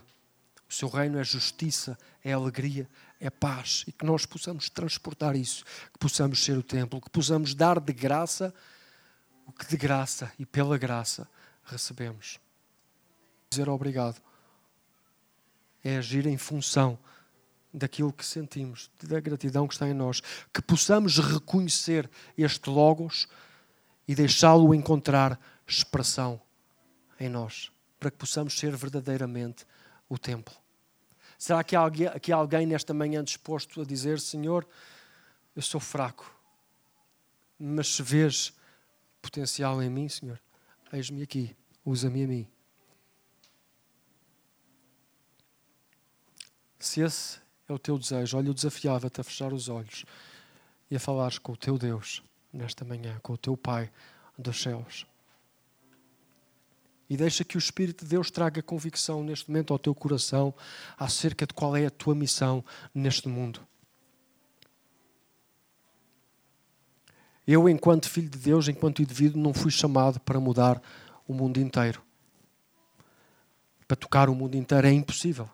O 0.70 0.74
seu 0.74 0.88
reino 0.88 1.18
é 1.18 1.24
justiça, 1.24 1.98
é 2.24 2.32
alegria, 2.32 2.88
é 3.20 3.32
paz. 3.32 3.84
E 3.88 3.92
que 3.92 4.06
nós 4.06 4.28
possamos 4.28 4.70
transportar 4.70 5.36
isso, 5.36 5.66
que 5.92 5.98
possamos 5.98 6.44
ser 6.44 6.60
o 6.60 6.62
templo, 6.62 7.02
que 7.02 7.10
possamos 7.10 7.56
dar 7.56 7.80
de 7.80 7.92
graça 7.92 8.54
o 9.48 9.52
que 9.52 9.66
de 9.66 9.78
graça 9.78 10.32
e 10.38 10.46
pela 10.46 10.78
graça 10.78 11.28
recebemos. 11.64 12.40
Dizer 13.50 13.68
obrigado 13.68 14.22
é 15.84 15.98
agir 15.98 16.28
em 16.28 16.38
função 16.38 17.00
daquilo 17.76 18.14
que 18.14 18.26
sentimos, 18.26 18.90
da 19.04 19.20
gratidão 19.20 19.68
que 19.68 19.74
está 19.74 19.88
em 19.88 19.94
nós, 19.94 20.22
que 20.54 20.62
possamos 20.62 21.20
reconhecer 21.20 22.10
este 22.38 22.70
Logos 22.70 23.28
e 24.08 24.16
deixá-lo 24.16 24.74
encontrar 24.74 25.40
expressão 25.68 26.42
em 27.20 27.28
nós, 27.28 27.72
para 28.00 28.10
que 28.10 28.18
possamos 28.18 28.58
ser 28.58 28.76
verdadeiramente 28.76 29.66
o 30.08 30.18
templo. 30.18 30.56
Será 31.38 31.64
que 31.64 31.76
há 31.76 31.80
alguém, 31.80 32.20
que 32.20 32.32
há 32.32 32.38
alguém 32.38 32.66
nesta 32.66 32.94
manhã 32.94 33.24
disposto 33.24 33.82
a 33.82 33.86
dizer: 33.86 34.20
Senhor, 34.20 34.66
eu 35.56 35.62
sou 35.62 35.82
fraco, 35.82 36.34
mas 37.60 37.96
se 37.96 38.02
vês 38.02 38.54
potencial 39.22 39.82
em 39.84 39.90
mim, 39.90 40.08
Senhor, 40.08 40.40
eis-me 40.94 41.24
aqui, 41.24 41.56
usa-me 41.84 42.24
a 42.24 42.28
mim. 42.28 42.48
Se 46.80 47.02
esse 47.02 47.45
é 47.68 47.74
o 47.74 47.80
teu 47.80 47.98
desejo. 47.98 48.38
Olha, 48.38 48.50
eu 48.50 48.54
desafiava-te 48.54 49.22
a 49.22 49.24
fechar 49.24 49.54
os 49.54 49.70
olhos 49.70 50.06
e 50.90 50.96
a 50.96 51.00
falares 51.00 51.38
com 51.38 51.54
o 51.54 51.58
teu 51.58 51.78
Deus 51.78 52.22
nesta 52.54 52.86
manhã, 52.86 53.20
com 53.22 53.34
o 53.34 53.38
teu 53.38 53.58
Pai 53.58 53.92
dos 54.38 54.62
céus. 54.62 55.06
E 57.10 57.16
deixa 57.16 57.44
que 57.44 57.58
o 57.58 57.60
Espírito 57.60 58.04
de 58.04 58.10
Deus 58.10 58.32
traga 58.32 58.62
convicção 58.62 59.24
neste 59.24 59.50
momento 59.50 59.72
ao 59.72 59.80
teu 59.80 59.94
coração 59.94 60.54
acerca 60.98 61.46
de 61.46 61.54
qual 61.54 61.76
é 61.76 61.86
a 61.86 61.92
tua 61.92 62.16
missão 62.16 62.64
neste 62.94 63.28
mundo. 63.28 63.60
Eu, 67.48 67.70
enquanto 67.70 68.10
filho 68.10 68.30
de 68.30 68.40
Deus, 68.40 68.68
enquanto 68.68 69.04
indivíduo, 69.04 69.40
não 69.40 69.54
fui 69.54 69.70
chamado 69.70 70.20
para 70.20 70.40
mudar 70.40 70.82
o 71.28 71.34
mundo 71.34 71.60
inteiro. 71.60 72.02
Para 73.88 73.96
tocar 73.96 74.30
o 74.30 74.36
mundo 74.36 74.56
inteiro 74.56 74.88
é 74.88 74.92
impossível. 74.92 75.48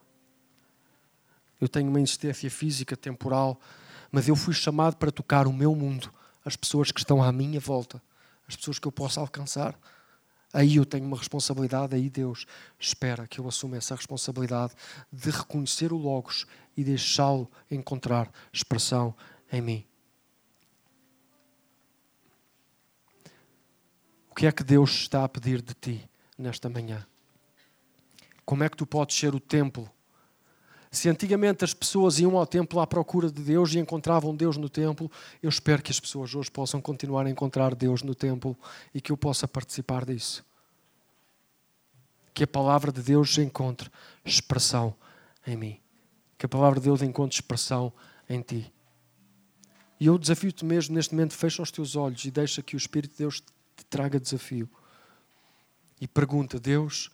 Eu 1.61 1.69
tenho 1.69 1.87
uma 1.89 2.01
insistência 2.01 2.49
física, 2.49 2.97
temporal, 2.97 3.61
mas 4.11 4.27
eu 4.27 4.35
fui 4.35 4.53
chamado 4.53 4.97
para 4.97 5.11
tocar 5.11 5.47
o 5.47 5.53
meu 5.53 5.75
mundo, 5.75 6.11
as 6.43 6.55
pessoas 6.55 6.91
que 6.91 6.99
estão 6.99 7.21
à 7.21 7.31
minha 7.31 7.59
volta, 7.59 8.01
as 8.47 8.55
pessoas 8.55 8.79
que 8.79 8.87
eu 8.87 8.91
posso 8.91 9.19
alcançar. 9.19 9.79
Aí 10.51 10.75
eu 10.75 10.85
tenho 10.85 11.05
uma 11.05 11.17
responsabilidade, 11.17 11.95
aí 11.95 12.09
Deus 12.09 12.45
espera 12.77 13.27
que 13.27 13.39
eu 13.39 13.47
assuma 13.47 13.77
essa 13.77 13.95
responsabilidade 13.95 14.73
de 15.13 15.29
reconhecer 15.29 15.93
o 15.93 15.97
Logos 15.97 16.45
e 16.75 16.83
deixá-lo 16.83 17.49
encontrar 17.69 18.29
expressão 18.51 19.15
em 19.51 19.61
mim. 19.61 19.85
O 24.29 24.35
que 24.35 24.47
é 24.47 24.51
que 24.51 24.63
Deus 24.63 24.91
está 24.91 25.23
a 25.23 25.29
pedir 25.29 25.61
de 25.61 25.73
ti 25.73 26.09
nesta 26.37 26.69
manhã? 26.69 27.05
Como 28.43 28.63
é 28.63 28.69
que 28.69 28.75
tu 28.75 28.87
podes 28.87 29.15
ser 29.15 29.35
o 29.35 29.39
templo? 29.39 29.89
Se 30.91 31.07
antigamente 31.07 31.63
as 31.63 31.73
pessoas 31.73 32.19
iam 32.19 32.37
ao 32.37 32.45
templo 32.45 32.81
à 32.81 32.85
procura 32.85 33.31
de 33.31 33.41
Deus 33.41 33.73
e 33.73 33.79
encontravam 33.79 34.35
Deus 34.35 34.57
no 34.57 34.67
templo, 34.67 35.09
eu 35.41 35.47
espero 35.47 35.81
que 35.81 35.89
as 35.89 36.01
pessoas 36.01 36.35
hoje 36.35 36.51
possam 36.51 36.81
continuar 36.81 37.25
a 37.25 37.29
encontrar 37.29 37.73
Deus 37.73 38.03
no 38.03 38.13
templo 38.13 38.57
e 38.93 38.99
que 38.99 39.09
eu 39.09 39.15
possa 39.15 39.47
participar 39.47 40.03
disso. 40.03 40.45
Que 42.33 42.43
a 42.43 42.47
palavra 42.47 42.91
de 42.91 43.01
Deus 43.01 43.37
encontre 43.37 43.89
expressão 44.25 44.93
em 45.47 45.55
mim. 45.55 45.79
Que 46.37 46.45
a 46.45 46.49
palavra 46.49 46.77
de 46.77 46.85
Deus 46.85 47.01
encontre 47.01 47.35
expressão 47.35 47.93
em 48.29 48.41
ti. 48.41 48.71
E 49.97 50.07
eu 50.07 50.17
desafio-te 50.17 50.65
mesmo 50.65 50.95
neste 50.95 51.13
momento, 51.13 51.33
fecha 51.33 51.61
os 51.61 51.71
teus 51.71 51.95
olhos 51.95 52.25
e 52.25 52.31
deixa 52.31 52.61
que 52.61 52.75
o 52.75 52.77
Espírito 52.77 53.11
de 53.11 53.19
Deus 53.19 53.39
te 53.39 53.85
traga 53.89 54.19
desafio. 54.19 54.69
E 56.01 56.07
pergunta, 56.07 56.59
Deus, 56.59 57.09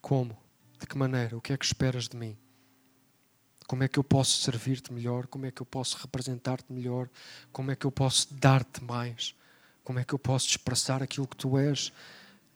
como? 0.00 0.41
De 0.82 0.88
que 0.88 0.98
maneira? 0.98 1.36
O 1.36 1.40
que 1.40 1.52
é 1.52 1.56
que 1.56 1.64
esperas 1.64 2.08
de 2.08 2.16
mim? 2.16 2.36
Como 3.68 3.84
é 3.84 3.88
que 3.88 4.00
eu 4.00 4.02
posso 4.02 4.42
servir-te 4.42 4.92
melhor? 4.92 5.28
Como 5.28 5.46
é 5.46 5.50
que 5.52 5.62
eu 5.62 5.66
posso 5.66 5.96
representar-te 5.96 6.72
melhor? 6.72 7.08
Como 7.52 7.70
é 7.70 7.76
que 7.76 7.86
eu 7.86 7.92
posso 7.92 8.34
dar-te 8.34 8.82
mais? 8.82 9.32
Como 9.84 10.00
é 10.00 10.04
que 10.04 10.12
eu 10.12 10.18
posso 10.18 10.48
expressar 10.48 11.00
aquilo 11.00 11.28
que 11.28 11.36
tu 11.36 11.56
és 11.56 11.92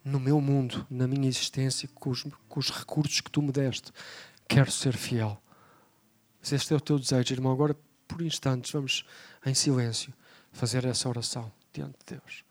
no 0.04 0.18
meu 0.18 0.40
mundo, 0.40 0.84
na 0.90 1.06
minha 1.06 1.28
existência, 1.28 1.88
com 1.94 2.10
os, 2.10 2.24
com 2.48 2.58
os 2.58 2.70
recursos 2.70 3.20
que 3.20 3.30
tu 3.30 3.40
me 3.40 3.52
deste? 3.52 3.92
Quero 4.48 4.72
ser 4.72 4.96
fiel. 4.96 5.40
Se 6.42 6.56
este 6.56 6.74
é 6.74 6.76
o 6.76 6.80
teu 6.80 6.98
desejo, 6.98 7.32
irmão, 7.32 7.52
agora 7.52 7.76
por 8.08 8.22
instantes 8.22 8.72
vamos 8.72 9.06
em 9.46 9.54
silêncio 9.54 10.12
fazer 10.50 10.84
essa 10.84 11.08
oração 11.08 11.52
diante 11.72 11.94
de 12.04 12.16
Deus. 12.16 12.45